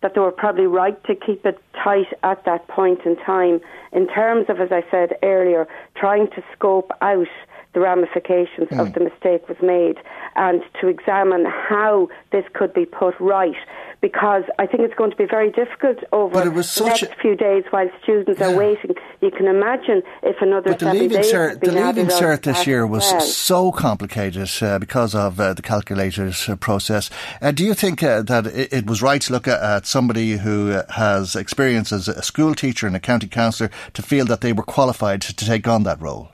that 0.02 0.14
they 0.14 0.20
were 0.20 0.32
probably 0.32 0.66
right 0.66 1.02
to 1.04 1.14
keep 1.14 1.46
it 1.46 1.58
tight 1.82 2.08
at 2.22 2.44
that 2.44 2.68
point 2.68 3.00
in 3.06 3.16
time 3.16 3.60
in 3.92 4.06
terms 4.06 4.46
of, 4.50 4.60
as 4.60 4.70
I 4.70 4.84
said 4.90 5.16
earlier, 5.22 5.66
trying 5.96 6.28
to 6.32 6.42
scope 6.52 6.90
out 7.00 7.28
the 7.74 7.80
ramifications 7.80 8.68
mm. 8.70 8.80
of 8.80 8.94
the 8.94 9.00
mistake 9.00 9.48
was 9.48 9.58
made 9.60 9.96
and 10.36 10.62
to 10.80 10.88
examine 10.88 11.44
how 11.44 12.08
this 12.32 12.44
could 12.54 12.72
be 12.72 12.84
put 12.86 13.14
right 13.20 13.56
because 14.04 14.42
I 14.58 14.66
think 14.66 14.82
it's 14.82 14.94
going 14.96 15.12
to 15.12 15.16
be 15.16 15.24
very 15.24 15.50
difficult 15.50 15.96
over 16.12 16.44
the 16.44 16.50
next 16.50 17.02
a... 17.04 17.14
few 17.22 17.34
days 17.34 17.64
while 17.70 17.88
students 18.02 18.38
yeah. 18.38 18.48
are 18.48 18.54
waiting. 18.54 18.90
You 19.22 19.30
can 19.30 19.46
imagine 19.46 20.02
if 20.22 20.36
another 20.42 20.72
but 20.72 20.80
the 20.80 20.92
leaving 20.92 21.22
days 21.22 21.32
cert, 21.32 21.60
the 21.60 21.72
leaving 21.72 22.08
cert 22.08 22.42
this 22.42 22.66
year 22.66 22.86
was 22.86 23.02
well. 23.02 23.20
so 23.22 23.72
complicated 23.72 24.50
uh, 24.60 24.78
because 24.78 25.14
of 25.14 25.40
uh, 25.40 25.54
the 25.54 25.62
calculators 25.62 26.46
uh, 26.50 26.56
process. 26.56 27.08
Uh, 27.40 27.50
do 27.50 27.64
you 27.64 27.72
think 27.72 28.02
uh, 28.02 28.20
that 28.20 28.46
it, 28.48 28.74
it, 28.74 28.86
was 28.86 29.00
right 29.00 29.22
to 29.22 29.32
look 29.32 29.48
at, 29.48 29.62
at 29.62 29.86
somebody 29.86 30.32
who 30.32 30.72
uh, 30.72 30.82
has 30.92 31.34
experience 31.34 31.90
as 31.90 32.06
a 32.06 32.22
school 32.22 32.54
teacher 32.54 32.86
and 32.86 32.94
a 32.94 33.00
county 33.00 33.26
councillor 33.26 33.70
to 33.94 34.02
feel 34.02 34.26
that 34.26 34.42
they 34.42 34.52
were 34.52 34.64
qualified 34.64 35.22
to 35.22 35.34
take 35.34 35.66
on 35.66 35.84
that 35.84 35.98
role? 36.02 36.33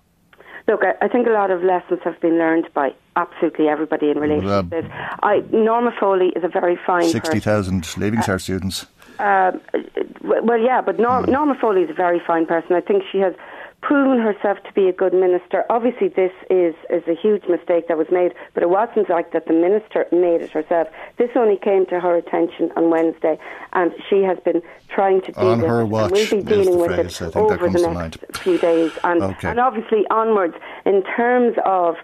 Look, 0.71 0.85
I, 0.85 1.05
I 1.05 1.09
think 1.09 1.27
a 1.27 1.31
lot 1.31 1.51
of 1.51 1.65
lessons 1.65 1.99
have 2.05 2.21
been 2.21 2.39
learned 2.39 2.73
by 2.73 2.95
absolutely 3.17 3.67
everybody 3.67 4.09
in 4.09 4.21
relation 4.21 4.47
well, 4.47 4.63
to 4.63 4.69
this. 4.69 4.85
I, 4.89 5.43
Norma 5.51 5.91
Foley 5.99 6.29
is 6.37 6.45
a 6.45 6.49
very 6.49 6.79
fine 6.87 7.09
60,000 7.09 7.97
Leaving 7.99 8.21
Cert 8.21 8.35
uh, 8.35 8.39
students. 8.39 8.87
Uh, 9.19 9.51
well, 10.23 10.61
yeah, 10.61 10.81
but 10.81 11.01
Norm, 11.01 11.27
mm. 11.27 11.33
Norma 11.33 11.57
Foley 11.61 11.83
is 11.83 11.91
a 11.91 11.95
very 11.95 12.21
fine 12.25 12.47
person. 12.47 12.77
I 12.77 12.81
think 12.81 13.03
she 13.11 13.19
has 13.19 13.35
proven 13.91 14.21
herself 14.21 14.57
to 14.63 14.73
be 14.73 14.87
a 14.87 14.93
good 14.93 15.13
minister. 15.13 15.65
Obviously, 15.69 16.07
this 16.07 16.31
is, 16.49 16.77
is 16.91 17.03
a 17.09 17.15
huge 17.21 17.43
mistake 17.49 17.89
that 17.89 17.99
was 17.99 18.07
made, 18.13 18.33
but 18.55 18.63
it 18.63 18.71
wasn't 18.71 19.11
like 19.11 19.33
that 19.33 19.49
the 19.49 19.53
minister 19.53 20.07
made 20.13 20.41
it 20.41 20.53
herself. 20.53 20.87
This 21.17 21.31
only 21.35 21.57
came 21.57 21.87
to 21.87 21.99
her 21.99 22.15
attention 22.15 22.71
on 22.77 22.89
Wednesday, 22.89 23.37
and 23.73 23.93
she 24.09 24.23
has 24.23 24.39
been 24.45 24.63
trying 24.95 25.23
to 25.23 25.33
deal 25.33 25.45
on 25.45 25.61
with 25.61 25.69
her 25.69 25.81
it. 25.81 25.87
Watch 25.87 26.13
we'll 26.13 26.31
be 26.31 26.41
dealing 26.41 26.79
with 26.79 26.93
it 27.01 27.37
over 27.37 27.69
the 27.69 27.91
next 27.93 28.37
few 28.37 28.59
days, 28.59 28.93
and, 29.03 29.25
okay. 29.25 29.49
and 29.49 29.59
obviously 29.59 30.07
onwards 30.09 30.55
in 30.87 31.03
terms 31.03 31.57
of, 31.65 31.97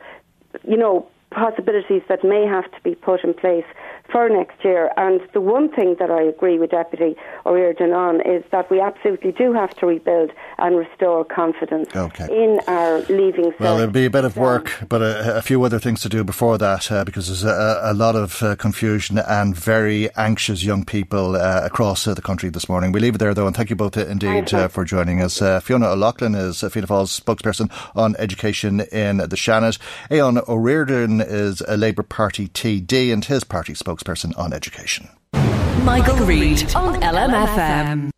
you 0.66 0.76
know, 0.76 1.06
possibilities 1.30 2.02
that 2.08 2.24
may 2.24 2.44
have 2.46 2.64
to 2.72 2.80
be 2.82 2.96
put 2.96 3.22
in 3.22 3.32
place 3.32 3.64
for 4.10 4.28
next 4.28 4.64
year. 4.64 4.90
And 4.96 5.20
the 5.32 5.40
one 5.40 5.70
thing 5.70 5.96
that 5.98 6.10
I 6.10 6.22
agree 6.22 6.58
with 6.58 6.70
Deputy 6.70 7.16
Ó 7.44 7.52
Ríordáin 7.52 7.94
on 7.94 8.20
is 8.20 8.44
that 8.50 8.70
we 8.70 8.80
absolutely 8.80 9.32
do 9.32 9.52
have 9.52 9.70
to 9.76 9.86
rebuild 9.86 10.30
and 10.58 10.76
restore 10.76 11.24
confidence 11.24 11.88
okay. 11.94 12.26
in 12.30 12.60
our 12.66 13.00
leaving. 13.08 13.52
Well, 13.58 13.76
there'll 13.76 13.92
be 13.92 14.06
a 14.06 14.10
bit 14.10 14.24
of 14.24 14.36
work, 14.36 14.72
but 14.88 15.02
a, 15.02 15.36
a 15.36 15.42
few 15.42 15.62
other 15.64 15.78
things 15.78 16.00
to 16.02 16.08
do 16.08 16.24
before 16.24 16.58
that 16.58 16.90
uh, 16.90 17.04
because 17.04 17.26
there's 17.26 17.44
a, 17.44 17.80
a 17.82 17.94
lot 17.94 18.16
of 18.16 18.42
uh, 18.42 18.56
confusion 18.56 19.18
and 19.18 19.56
very 19.56 20.14
anxious 20.16 20.62
young 20.62 20.84
people 20.84 21.36
uh, 21.36 21.60
across 21.64 22.06
uh, 22.06 22.14
the 22.14 22.22
country 22.22 22.48
this 22.48 22.68
morning. 22.68 22.92
We 22.92 23.00
leave 23.00 23.16
it 23.16 23.18
there 23.18 23.34
though, 23.34 23.46
and 23.46 23.56
thank 23.56 23.70
you 23.70 23.76
both 23.76 23.96
uh, 23.96 24.06
indeed 24.06 24.52
uh, 24.54 24.68
for 24.68 24.84
joining 24.84 25.20
us. 25.20 25.38
Fiona 25.62 25.88
O'Loughlin 25.88 26.34
is 26.34 26.60
Fianna 26.60 26.86
Fáil's 26.86 27.18
spokesperson 27.18 27.70
on 27.94 28.16
education 28.18 28.80
in 28.80 29.18
the 29.18 29.36
Seanad. 29.36 29.78
Aodhán 30.10 30.38
Ó 30.46 30.56
Ríordáin 30.56 31.24
is 31.26 31.60
a 31.62 31.76
Labour 31.76 32.02
Party 32.02 32.48
TD 32.48 33.12
and 33.12 33.24
his 33.24 33.44
party 33.44 33.72
spokesperson 33.72 33.95
spokesperson 33.96 34.36
on 34.38 34.52
education. 34.52 35.08
Michael, 35.84 36.16
Reade 36.26 36.74
on 36.74 37.00
LMFM. 37.00 38.10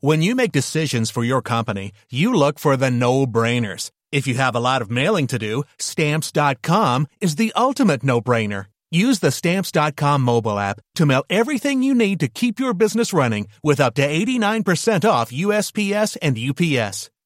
When 0.00 0.20
you 0.20 0.34
make 0.34 0.50
decisions 0.50 1.10
for 1.10 1.22
your 1.22 1.42
company, 1.42 1.92
you 2.10 2.34
look 2.34 2.58
for 2.58 2.76
the 2.76 2.90
no 2.90 3.24
brainers. 3.24 3.90
If 4.10 4.26
you 4.26 4.34
have 4.34 4.56
a 4.56 4.60
lot 4.60 4.82
of 4.82 4.90
mailing 4.90 5.28
to 5.28 5.38
do, 5.38 5.62
stamps.com 5.78 7.06
is 7.20 7.36
the 7.36 7.52
ultimate 7.54 8.02
no 8.02 8.20
brainer. 8.20 8.66
Use 8.90 9.20
the 9.20 9.30
Stamps.com 9.30 10.20
mobile 10.20 10.58
app 10.58 10.78
to 10.96 11.06
mail 11.06 11.24
everything 11.30 11.82
you 11.82 11.94
need 11.94 12.20
to 12.20 12.28
keep 12.28 12.60
your 12.60 12.74
business 12.74 13.14
running 13.14 13.48
with 13.64 13.80
up 13.80 13.94
to 13.94 14.06
89% 14.06 15.08
off 15.08 15.32
USPS 15.32 16.18
and 16.20 16.36
UPS. 16.38 17.10